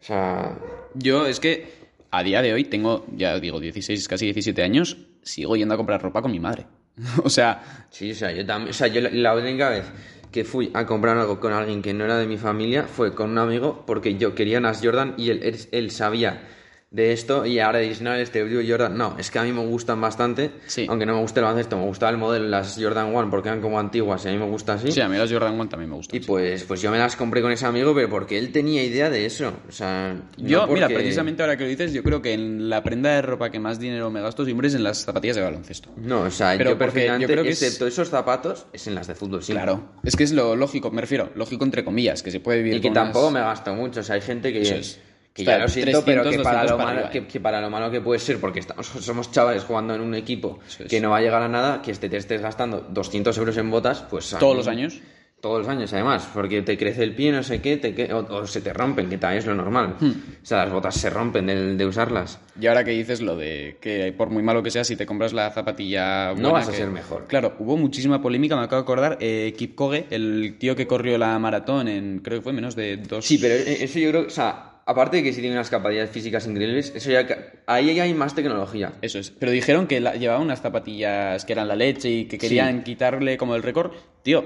O 0.00 0.04
sea, 0.04 0.58
Yo 0.94 1.26
es 1.26 1.38
que 1.38 1.79
a 2.10 2.22
día 2.22 2.42
de 2.42 2.52
hoy 2.52 2.64
tengo, 2.64 3.06
ya 3.14 3.38
digo, 3.38 3.60
16, 3.60 4.08
casi 4.08 4.26
17 4.26 4.62
años, 4.62 4.96
sigo 5.22 5.56
yendo 5.56 5.74
a 5.74 5.76
comprar 5.76 6.02
ropa 6.02 6.22
con 6.22 6.30
mi 6.30 6.40
madre. 6.40 6.66
o 7.24 7.30
sea, 7.30 7.86
sí, 7.90 8.12
o 8.12 8.14
sea, 8.14 8.32
yo 8.32 8.44
también, 8.44 8.70
o 8.70 8.72
sea, 8.72 8.88
yo 8.88 9.00
la, 9.00 9.34
única 9.34 9.70
vez 9.70 9.84
que 10.32 10.44
fui 10.44 10.70
a 10.74 10.86
comprar 10.86 11.16
algo 11.18 11.40
con 11.40 11.52
alguien 11.52 11.82
que 11.82 11.92
no 11.94 12.04
era 12.04 12.16
de 12.18 12.26
mi 12.26 12.36
familia 12.36 12.84
fue 12.84 13.14
con 13.14 13.30
un 13.30 13.38
amigo 13.38 13.84
porque 13.86 14.16
yo 14.16 14.34
quería 14.34 14.58
unas 14.58 14.80
Jordan 14.82 15.14
y 15.16 15.30
él, 15.30 15.56
él 15.72 15.90
sabía 15.90 16.42
de 16.90 17.12
esto 17.12 17.46
y 17.46 17.60
ahora 17.60 17.78
dices, 17.78 18.02
no, 18.02 18.12
este 18.14 18.44
digo 18.44 18.60
Jordan, 18.68 18.98
no, 18.98 19.14
es 19.16 19.30
que 19.30 19.38
a 19.38 19.44
mí 19.44 19.52
me 19.52 19.64
gustan 19.64 20.00
bastante, 20.00 20.50
Sí. 20.66 20.86
aunque 20.88 21.06
no 21.06 21.14
me 21.14 21.20
guste 21.20 21.38
el 21.38 21.44
baloncesto, 21.44 21.76
me 21.78 21.84
gustaba 21.84 22.10
el 22.10 22.18
modelo, 22.18 22.48
las 22.48 22.76
Jordan 22.82 23.14
One 23.14 23.30
porque 23.30 23.48
eran 23.48 23.60
como 23.60 23.78
antiguas 23.78 24.24
y 24.24 24.28
a 24.28 24.32
mí 24.32 24.38
me 24.38 24.46
gusta 24.46 24.72
así. 24.72 24.90
sí, 24.90 25.00
a 25.00 25.08
mí 25.08 25.16
las 25.16 25.30
Jordan 25.30 25.54
1 25.54 25.68
también 25.68 25.88
me 25.90 25.94
gustan. 25.94 26.16
Y 26.16 26.24
pues, 26.26 26.64
pues 26.64 26.82
yo 26.82 26.90
me 26.90 26.98
las 26.98 27.14
compré 27.14 27.42
con 27.42 27.52
ese 27.52 27.64
amigo, 27.64 27.94
pero 27.94 28.08
porque 28.10 28.38
él 28.38 28.50
tenía 28.50 28.82
idea 28.82 29.08
de 29.08 29.24
eso. 29.24 29.52
O 29.68 29.70
sea, 29.70 30.14
no 30.36 30.48
Yo, 30.48 30.66
mira, 30.66 30.88
porque- 30.88 30.94
precisamente 30.96 31.44
ahora 31.44 31.56
que 31.56 31.62
lo 31.62 31.70
dices, 31.70 31.92
yo 31.92 32.02
creo 32.02 32.20
que 32.22 32.32
en 32.32 32.68
la 32.68 32.82
prenda 32.82 33.10
de 33.14 33.22
ropa 33.22 33.50
que 33.50 33.60
más 33.60 33.78
dinero 33.78 34.10
me 34.10 34.20
gasto 34.20 34.44
siempre 34.44 34.66
es 34.66 34.74
en 34.74 34.82
las 34.82 34.98
zapatillas 35.04 35.36
de 35.36 35.42
baloncesto. 35.42 35.90
No, 35.96 36.22
o 36.22 36.30
sea, 36.32 36.54
Pero 36.58 36.70
yo 36.70 36.78
porque 36.78 37.06
yo 37.20 37.26
creo 37.28 37.44
que 37.44 37.50
es- 37.50 37.62
excepto 37.62 37.86
esos 37.86 38.08
zapatos, 38.08 38.66
es 38.72 38.88
en 38.88 38.96
las 38.96 39.06
de 39.06 39.14
fútbol, 39.14 39.44
sí. 39.44 39.52
Claro, 39.52 39.90
es 40.02 40.16
que 40.16 40.24
es 40.24 40.32
lo 40.32 40.56
lógico, 40.56 40.90
me 40.90 41.02
refiero, 41.02 41.30
lógico 41.36 41.64
entre 41.64 41.84
comillas, 41.84 42.24
que 42.24 42.32
se 42.32 42.40
puede 42.40 42.58
vivir 42.58 42.74
Y 42.74 42.80
que 42.80 42.88
con 42.88 42.94
tampoco 42.94 43.28
unas- 43.28 43.34
me 43.42 43.46
gasto 43.48 43.74
mucho. 43.76 44.00
O 44.00 44.02
sea, 44.02 44.16
hay 44.16 44.22
gente 44.22 44.52
que, 44.52 44.62
Eso 44.62 44.74
es. 44.74 44.98
Que 45.40 45.50
ya 45.50 45.58
lo 45.58 45.68
siento, 45.68 46.04
pero 46.04 46.22
300, 46.22 46.36
que 46.36 46.42
para, 46.42 46.62
200 46.62 46.70
lo 46.78 46.84
malo, 46.84 47.10
que, 47.10 47.18
¿eh? 47.18 47.26
que 47.26 47.40
para 47.40 47.60
lo 47.60 47.70
malo 47.70 47.90
que 47.90 48.00
puede 48.00 48.18
ser, 48.20 48.38
porque 48.40 48.60
estamos, 48.60 48.86
somos 48.86 49.30
chavales 49.32 49.64
jugando 49.64 49.94
en 49.94 50.00
un 50.00 50.14
equipo 50.14 50.60
es. 50.68 50.86
que 50.88 51.00
no 51.00 51.10
va 51.10 51.18
a 51.18 51.20
llegar 51.20 51.42
a 51.42 51.48
nada, 51.48 51.82
que 51.82 51.90
este 51.90 52.08
te 52.08 52.16
estés 52.16 52.40
gastando 52.40 52.86
200 52.90 53.36
euros 53.38 53.56
en 53.56 53.70
botas, 53.70 54.04
pues... 54.08 54.30
todos 54.38 54.52
mí- 54.52 54.56
los 54.58 54.68
años. 54.68 55.00
Todos 55.40 55.60
los 55.60 55.68
años, 55.68 55.90
además, 55.94 56.28
porque 56.34 56.60
te 56.60 56.76
crece 56.76 57.02
el 57.02 57.14
pie, 57.14 57.32
no 57.32 57.42
sé 57.42 57.62
qué, 57.62 57.78
te 57.78 58.12
o, 58.12 58.18
o 58.30 58.46
se 58.46 58.60
te 58.60 58.74
rompen, 58.74 59.08
que 59.08 59.16
también 59.16 59.38
es 59.38 59.46
lo 59.46 59.54
normal. 59.54 59.96
Hmm. 59.98 60.10
O 60.10 60.44
sea, 60.44 60.58
las 60.66 60.70
botas 60.70 60.94
se 60.96 61.08
rompen 61.08 61.46
de, 61.46 61.76
de 61.76 61.86
usarlas. 61.86 62.38
Y 62.60 62.66
ahora 62.66 62.84
que 62.84 62.90
dices 62.90 63.22
lo 63.22 63.36
de 63.38 63.78
que 63.80 64.12
por 64.14 64.28
muy 64.28 64.42
malo 64.42 64.62
que 64.62 64.70
sea, 64.70 64.84
si 64.84 64.96
te 64.96 65.06
compras 65.06 65.32
la 65.32 65.50
zapatilla 65.50 66.26
No 66.32 66.34
buena 66.34 66.50
vas 66.50 66.68
a 66.68 66.72
que- 66.72 66.76
ser 66.76 66.90
mejor. 66.90 67.24
Claro, 67.26 67.54
hubo 67.58 67.78
muchísima 67.78 68.20
polémica, 68.20 68.54
me 68.54 68.64
acabo 68.64 68.82
de 68.82 68.84
acordar, 68.84 69.16
eh, 69.22 69.54
Kipchoge, 69.56 70.08
el 70.10 70.56
tío 70.58 70.76
que 70.76 70.86
corrió 70.86 71.16
la 71.16 71.38
maratón 71.38 71.88
en, 71.88 72.18
creo 72.18 72.40
que 72.40 72.42
fue 72.44 72.52
menos 72.52 72.76
de 72.76 72.98
dos... 72.98 73.24
Sí, 73.24 73.38
pero 73.40 73.54
eso 73.54 73.98
yo 73.98 74.10
creo, 74.10 74.26
o 74.26 74.30
sea, 74.30 74.69
aparte 74.90 75.18
de 75.18 75.22
que 75.22 75.32
sí 75.32 75.40
tiene 75.40 75.54
unas 75.56 75.70
capacidades 75.70 76.10
físicas 76.10 76.46
increíbles, 76.46 76.92
eso 76.94 77.10
ya, 77.10 77.26
ahí 77.66 77.94
ya 77.94 78.02
hay 78.02 78.14
más 78.14 78.34
tecnología. 78.34 78.92
Eso 79.02 79.18
es. 79.18 79.30
Pero 79.30 79.52
dijeron 79.52 79.86
que 79.86 80.00
la- 80.00 80.16
llevaba 80.16 80.40
unas 80.40 80.60
zapatillas 80.60 81.44
que 81.44 81.52
eran 81.52 81.68
la 81.68 81.76
leche 81.76 82.10
y 82.10 82.24
que 82.26 82.38
querían 82.38 82.82
quitarle 82.82 83.36
como 83.36 83.54
el 83.54 83.62
récord. 83.62 83.92
Tío, 84.22 84.44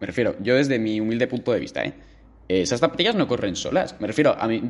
me 0.00 0.06
refiero, 0.06 0.36
yo 0.40 0.54
desde 0.56 0.78
mi 0.78 1.00
humilde 1.00 1.26
punto 1.26 1.52
de 1.52 1.60
vista, 1.60 1.84
¿eh? 1.84 1.92
Esas 2.48 2.80
zapatillas 2.80 3.14
no 3.14 3.28
corren 3.28 3.54
solas. 3.56 3.94
Me 4.00 4.06
refiero 4.06 4.34
a 4.38 4.48
mí... 4.48 4.62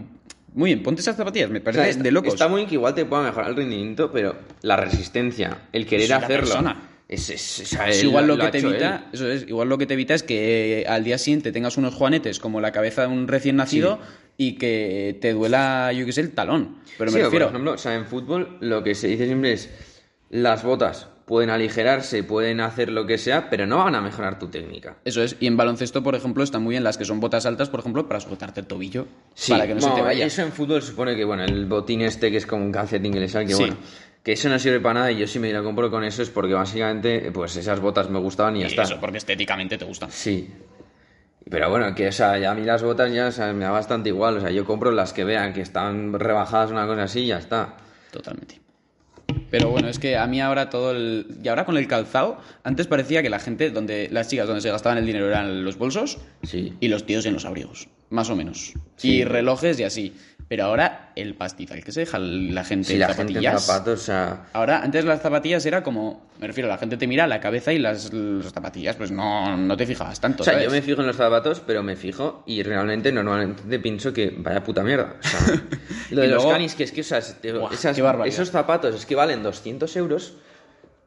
Muy 0.52 0.70
bien, 0.70 0.82
ponte 0.82 1.00
esas 1.00 1.16
zapatillas, 1.16 1.48
me 1.48 1.60
O 1.60 1.62
parece 1.62 1.82
sea, 1.82 1.90
está- 1.90 2.02
de 2.02 2.10
locos. 2.10 2.32
Está 2.34 2.48
muy 2.48 2.58
bien 2.58 2.68
que 2.68 2.74
igual 2.74 2.94
te 2.94 3.04
pueda 3.04 3.22
mejorar 3.22 3.50
el 3.50 3.56
rendimiento, 3.56 4.10
pero 4.10 4.34
la 4.62 4.76
resistencia, 4.76 5.68
el 5.72 5.86
querer 5.86 6.08
Sí, 6.08 6.12
hacerlo, 6.12 6.74
es, 7.08 7.30
es- 7.30 7.72
o 7.78 7.84
Es 7.84 8.00
él 8.00 8.06
igual 8.08 8.26
lo, 8.26 8.36
que 8.36 8.48
te 8.48 8.58
evita, 8.58 9.06
eso 9.12 9.30
es, 9.30 9.46
igual 9.48 9.68
lo 9.68 9.78
que 9.78 9.86
te 9.86 9.94
evita 9.94 10.14
es 10.14 10.22
que 10.24 10.80
eh, 10.82 10.86
al 10.88 11.04
día 11.04 11.18
siguiente 11.18 11.52
tengas 11.52 11.76
unos 11.76 11.94
juanetes 11.94 12.38
como 12.40 12.60
la 12.60 12.72
cabeza 12.72 13.02
de 13.02 13.08
un 13.08 13.28
recién 13.28 13.56
nacido 13.56 14.00
y 14.42 14.54
que 14.56 15.18
te 15.20 15.34
duela, 15.34 15.92
yo 15.92 16.06
qué 16.06 16.12
sé, 16.12 16.22
el 16.22 16.30
talón. 16.32 16.78
Pero 16.96 17.10
Sí, 17.10 17.16
me 17.18 17.22
o 17.22 17.24
refiero, 17.26 17.46
por 17.46 17.52
ejemplo, 17.52 17.72
o 17.72 17.78
sea, 17.78 17.94
en 17.94 18.06
fútbol 18.06 18.56
lo 18.60 18.82
que 18.82 18.94
se 18.94 19.08
dice 19.08 19.26
siempre 19.26 19.52
es 19.52 19.70
las 20.30 20.62
botas 20.64 21.08
pueden 21.26 21.50
aligerarse, 21.50 22.24
pueden 22.24 22.60
hacer 22.60 22.90
lo 22.90 23.06
que 23.06 23.18
sea, 23.18 23.50
pero 23.50 23.66
no 23.66 23.76
van 23.76 23.94
a 23.94 24.00
mejorar 24.00 24.38
tu 24.38 24.48
técnica. 24.48 24.96
eso 25.04 25.22
es. 25.22 25.36
Y 25.40 25.46
en 25.46 25.56
baloncesto, 25.58 26.02
por 26.02 26.14
ejemplo, 26.14 26.42
están 26.42 26.62
muy 26.62 26.72
bien 26.72 26.82
las 26.84 26.96
que 26.96 27.04
son 27.04 27.20
botas 27.20 27.44
altas, 27.44 27.68
por 27.68 27.80
ejemplo, 27.80 28.08
para 28.08 28.18
sujetarte 28.18 28.60
el 28.60 28.66
tobillo, 28.66 29.06
Sí, 29.34 29.52
para 29.52 29.66
que 29.66 29.74
no 29.74 29.80
se 29.80 29.86
te 29.88 29.92
bueno, 29.92 30.06
vaya. 30.06 30.24
Eso 30.26 30.40
en 30.42 30.52
fútbol 30.52 30.80
supone 30.82 31.14
que, 31.14 31.24
bueno, 31.24 31.44
el 31.44 31.66
botín 31.66 32.00
este 32.00 32.30
que 32.30 32.38
es 32.38 32.46
como 32.46 32.64
un 32.64 32.72
calcetín 32.72 33.12
que 33.12 33.20
le 33.20 33.28
sale, 33.28 33.46
que 33.46 33.52
Sí. 33.54 33.60
bueno, 33.60 33.76
que 34.24 34.32
eso 34.32 34.48
no 34.48 34.58
sirve 34.58 34.80
para 34.80 34.94
nada 35.00 35.12
y 35.12 35.18
yo 35.18 35.26
si 35.26 35.38
me 35.38 35.52
lo 35.52 35.62
compro 35.62 35.90
con 35.90 36.02
eso 36.02 36.22
es 36.22 36.30
porque 36.30 36.54
básicamente, 36.54 37.30
pues 37.30 37.54
esas 37.56 37.78
botas 37.78 38.08
me 38.10 38.18
gustaban 38.18 38.56
y 38.56 38.60
ya 38.60 38.66
Y 38.66 38.70
está. 38.70 38.82
eso, 38.84 38.98
porque 38.98 39.18
estéticamente 39.18 39.76
te 39.78 39.84
gustan. 39.84 40.10
Sí. 40.10 40.48
Pero 41.48 41.70
bueno, 41.70 41.94
que 41.94 42.08
o 42.08 42.12
sea, 42.12 42.38
ya 42.38 42.50
a 42.52 42.54
mí 42.54 42.64
las 42.64 42.82
botas 42.82 43.12
ya 43.12 43.28
o 43.28 43.32
sea, 43.32 43.52
me 43.52 43.64
da 43.64 43.70
bastante 43.70 44.08
igual. 44.10 44.36
O 44.36 44.40
sea, 44.40 44.50
yo 44.50 44.64
compro 44.64 44.92
las 44.92 45.12
que 45.12 45.24
vean 45.24 45.52
que 45.52 45.62
están 45.62 46.12
rebajadas, 46.12 46.70
una 46.70 46.86
cosa 46.86 47.04
así 47.04 47.20
y 47.20 47.26
ya 47.28 47.38
está. 47.38 47.76
Totalmente. 48.12 48.60
Pero 49.50 49.70
bueno, 49.70 49.88
es 49.88 49.98
que 49.98 50.16
a 50.16 50.26
mí 50.26 50.40
ahora 50.40 50.70
todo 50.70 50.92
el... 50.92 51.26
Y 51.42 51.48
ahora 51.48 51.64
con 51.64 51.76
el 51.76 51.88
calzado, 51.88 52.38
antes 52.62 52.86
parecía 52.86 53.22
que 53.22 53.30
la 53.30 53.38
gente, 53.38 53.70
donde 53.70 54.08
las 54.10 54.28
chicas 54.28 54.46
donde 54.46 54.60
se 54.60 54.70
gastaban 54.70 54.98
el 54.98 55.06
dinero 55.06 55.26
eran 55.26 55.64
los 55.64 55.76
bolsos 55.78 56.18
Sí. 56.42 56.74
y 56.80 56.88
los 56.88 57.04
tíos 57.06 57.26
en 57.26 57.34
los 57.34 57.44
abrigos, 57.44 57.88
más 58.10 58.30
o 58.30 58.36
menos. 58.36 58.74
Sí. 58.96 59.16
Y 59.16 59.24
relojes 59.24 59.78
y 59.80 59.84
así. 59.84 60.14
Pero 60.50 60.64
ahora 60.64 61.12
el 61.14 61.36
pastizal 61.36 61.84
que 61.84 61.92
se 61.92 62.00
deja 62.00 62.18
la 62.18 62.64
gente 62.64 62.88
Sí, 62.88 62.94
en 62.94 62.98
la 62.98 63.06
gente 63.14 63.22
en 63.22 63.28
zapatillas. 63.34 63.62
zapatos, 63.64 64.00
o 64.00 64.02
sea... 64.04 64.46
Ahora, 64.52 64.82
antes 64.82 65.04
las 65.04 65.22
zapatillas 65.22 65.64
era 65.64 65.84
como, 65.84 66.28
me 66.40 66.48
refiero, 66.48 66.68
la 66.68 66.76
gente 66.76 66.96
te 66.96 67.06
mira 67.06 67.28
la 67.28 67.38
cabeza 67.38 67.72
y 67.72 67.78
las, 67.78 68.12
las 68.12 68.52
zapatillas, 68.52 68.96
pues 68.96 69.12
no, 69.12 69.56
no 69.56 69.76
te 69.76 69.86
fijabas 69.86 70.18
tanto. 70.20 70.42
O 70.42 70.44
sea, 70.44 70.54
¿sabes? 70.54 70.66
yo 70.66 70.72
me 70.72 70.82
fijo 70.82 71.02
en 71.02 71.06
los 71.06 71.14
zapatos, 71.14 71.60
pero 71.64 71.84
me 71.84 71.94
fijo 71.94 72.42
y 72.48 72.64
realmente 72.64 73.12
normalmente 73.12 73.78
pienso 73.78 74.12
que 74.12 74.34
vaya 74.38 74.60
puta 74.64 74.82
mierda. 74.82 75.14
O 75.20 75.22
sea, 75.22 75.40
lo 76.10 76.20
de 76.22 76.26
Y 76.26 76.30
los 76.30 76.42
luego- 76.42 76.50
canis, 76.50 76.74
que 76.74 76.82
es 76.82 76.90
que, 76.90 77.02
o 77.02 77.04
sea, 77.04 77.20
Buah, 77.56 77.72
esas- 77.72 77.96
esos 78.26 78.50
zapatos 78.50 78.92
es 78.96 79.06
que 79.06 79.14
valen 79.14 79.44
200 79.44 79.94
euros 79.96 80.34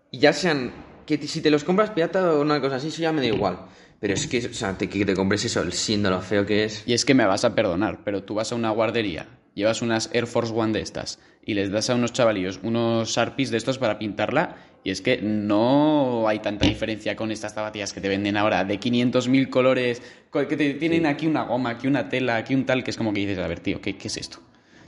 y 0.10 0.20
ya 0.20 0.32
sean... 0.32 0.72
Que 1.06 1.18
si 1.28 1.42
te 1.42 1.52
los 1.52 1.66
compras 1.66 1.90
pirata 1.90 2.32
o 2.32 2.40
una 2.40 2.62
cosa 2.62 2.78
así, 2.78 2.88
eso 2.88 3.02
ya 3.02 3.12
me 3.12 3.20
da 3.20 3.28
igual. 3.36 3.58
Pero 4.04 4.16
es 4.16 4.28
que, 4.28 4.46
o 4.46 4.54
sea, 4.54 4.78
te- 4.78 4.90
que 4.90 5.06
te 5.06 5.14
compres 5.16 5.46
eso, 5.46 5.64
siendo 5.72 6.10
lo 6.10 6.20
feo 6.20 6.46
que 6.46 6.66
es. 6.66 6.84
Y 6.86 6.92
es 6.92 7.06
que 7.06 7.14
me 7.14 7.26
vas 7.26 7.46
a 7.46 7.56
perdonar, 7.56 8.00
pero 8.04 8.22
tú 8.22 8.34
vas 8.36 8.52
a 8.52 8.56
una 8.56 8.70
guardería, 8.70 9.28
llevas 9.56 9.82
unas 9.82 10.10
Air 10.12 10.28
Force 10.28 10.52
One 10.54 10.74
de 10.74 10.82
estas 10.82 11.20
y 11.46 11.54
les 11.54 11.72
das 11.72 11.90
a 11.90 11.96
unos 11.96 12.12
chavalillos 12.12 12.60
unos 12.64 13.08
Sharpies 13.16 13.50
de 13.50 13.56
estos 13.58 13.78
para 13.78 13.98
pintarla 14.00 14.58
y 14.84 14.92
es 14.92 15.00
que 15.02 15.22
no 15.22 16.28
hay 16.28 16.40
tanta 16.40 16.66
diferencia 16.66 17.16
con 17.16 17.32
estas 17.32 17.54
zapatillas 17.54 17.94
que 17.94 18.02
te 18.02 18.10
venden 18.10 18.36
ahora 18.36 18.66
de 18.66 18.78
500.000 18.78 19.50
colores, 19.50 20.02
co- 20.30 20.46
que 20.50 20.58
te 20.58 20.74
tienen 20.74 21.06
aquí 21.06 21.26
una 21.26 21.44
goma, 21.44 21.70
aquí 21.70 21.88
una 21.88 22.10
tela, 22.10 22.36
aquí 22.36 22.56
un 22.56 22.66
tal, 22.66 22.84
que 22.84 22.92
es 22.92 22.98
como 22.98 23.14
que 23.14 23.22
dices, 23.22 23.38
a 23.40 23.48
ver, 23.48 23.62
tío, 23.62 23.80
¿qué, 23.80 23.96
qué 23.96 24.10
es 24.10 24.18
esto? 24.18 24.40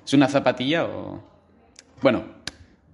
¿Es 0.05 0.13
una 0.13 0.27
zapatilla 0.27 0.83
o...? 0.83 1.23
Bueno, 2.01 2.25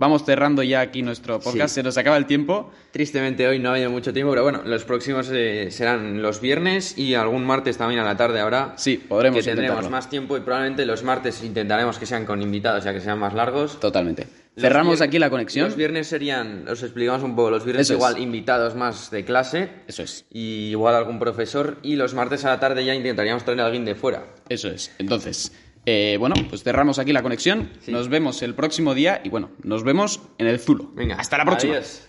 vamos 0.01 0.25
cerrando 0.25 0.63
ya 0.63 0.81
aquí 0.81 1.03
nuestro 1.03 1.39
podcast, 1.39 1.69
Sí. 1.69 1.75
se 1.75 1.83
nos 1.83 1.95
acaba 1.97 2.17
el 2.17 2.25
tiempo. 2.25 2.71
Tristemente 2.91 3.47
hoy 3.47 3.59
no 3.59 3.69
ha 3.69 3.73
habido 3.75 3.91
mucho 3.91 4.11
tiempo, 4.11 4.31
pero 4.31 4.41
bueno, 4.43 4.63
los 4.65 4.83
próximos 4.83 5.29
eh, 5.31 5.69
serán 5.71 6.21
los 6.21 6.41
viernes 6.41 6.97
y 6.97 7.13
algún 7.13 7.45
martes 7.45 7.77
también 7.77 8.01
a 8.01 8.03
la 8.03 8.17
tarde 8.17 8.39
ahora. 8.39 8.73
Sí, 8.77 8.97
podremos 8.97 9.37
Que 9.37 9.43
tendremos 9.43 9.69
intentarlo. 9.75 9.89
más 9.91 10.09
tiempo 10.09 10.35
y 10.35 10.41
probablemente 10.41 10.85
los 10.85 11.03
martes 11.03 11.43
intentaremos 11.43 11.99
que 11.99 12.05
sean 12.07 12.25
con 12.25 12.41
invitados, 12.41 12.83
ya 12.83 12.91
que 12.93 12.99
sean 12.99 13.19
más 13.19 13.33
largos. 13.35 13.79
Totalmente. 13.79 14.27
Los 14.55 14.63
Cerramos 14.63 14.99
aquí 14.99 15.17
la 15.19 15.29
conexión. 15.29 15.67
Los 15.67 15.77
viernes 15.77 16.07
serían, 16.07 16.67
os 16.67 16.83
explicamos 16.83 17.23
un 17.23 17.35
poco, 17.37 17.51
los 17.51 17.63
viernes 17.63 17.87
Eso 17.87 17.93
es. 17.93 17.97
igual 17.99 18.19
invitados 18.19 18.75
más 18.75 19.09
de 19.11 19.23
clase 19.23 19.69
Eso 19.87 20.03
es. 20.03 20.25
y 20.29 20.71
igual 20.71 20.95
algún 20.95 21.19
profesor 21.19 21.77
y 21.83 21.95
los 21.95 22.13
martes 22.15 22.43
a 22.43 22.49
la 22.49 22.59
tarde 22.59 22.83
ya 22.83 22.93
intentaríamos 22.93 23.45
traer 23.45 23.61
a 23.61 23.67
alguien 23.67 23.85
de 23.85 23.95
fuera. 23.95 24.25
Eso 24.49 24.67
es. 24.67 24.91
Entonces, 24.97 25.53
eh, 25.85 26.17
bueno, 26.19 26.35
pues 26.49 26.63
cerramos 26.63 26.99
aquí 26.99 27.11
la 27.13 27.23
conexión. 27.23 27.69
Sí. 27.81 27.91
Nos 27.91 28.07
vemos 28.09 28.41
el 28.41 28.53
próximo 28.55 28.93
día 28.93 29.21
y 29.23 29.29
bueno, 29.29 29.49
nos 29.63 29.83
vemos 29.83 30.21
en 30.37 30.47
el 30.47 30.59
Zulo. 30.59 30.91
Venga, 30.93 31.15
Hasta 31.15 31.37
la 31.37 31.45
próxima. 31.45 31.73
adiós. 31.73 32.07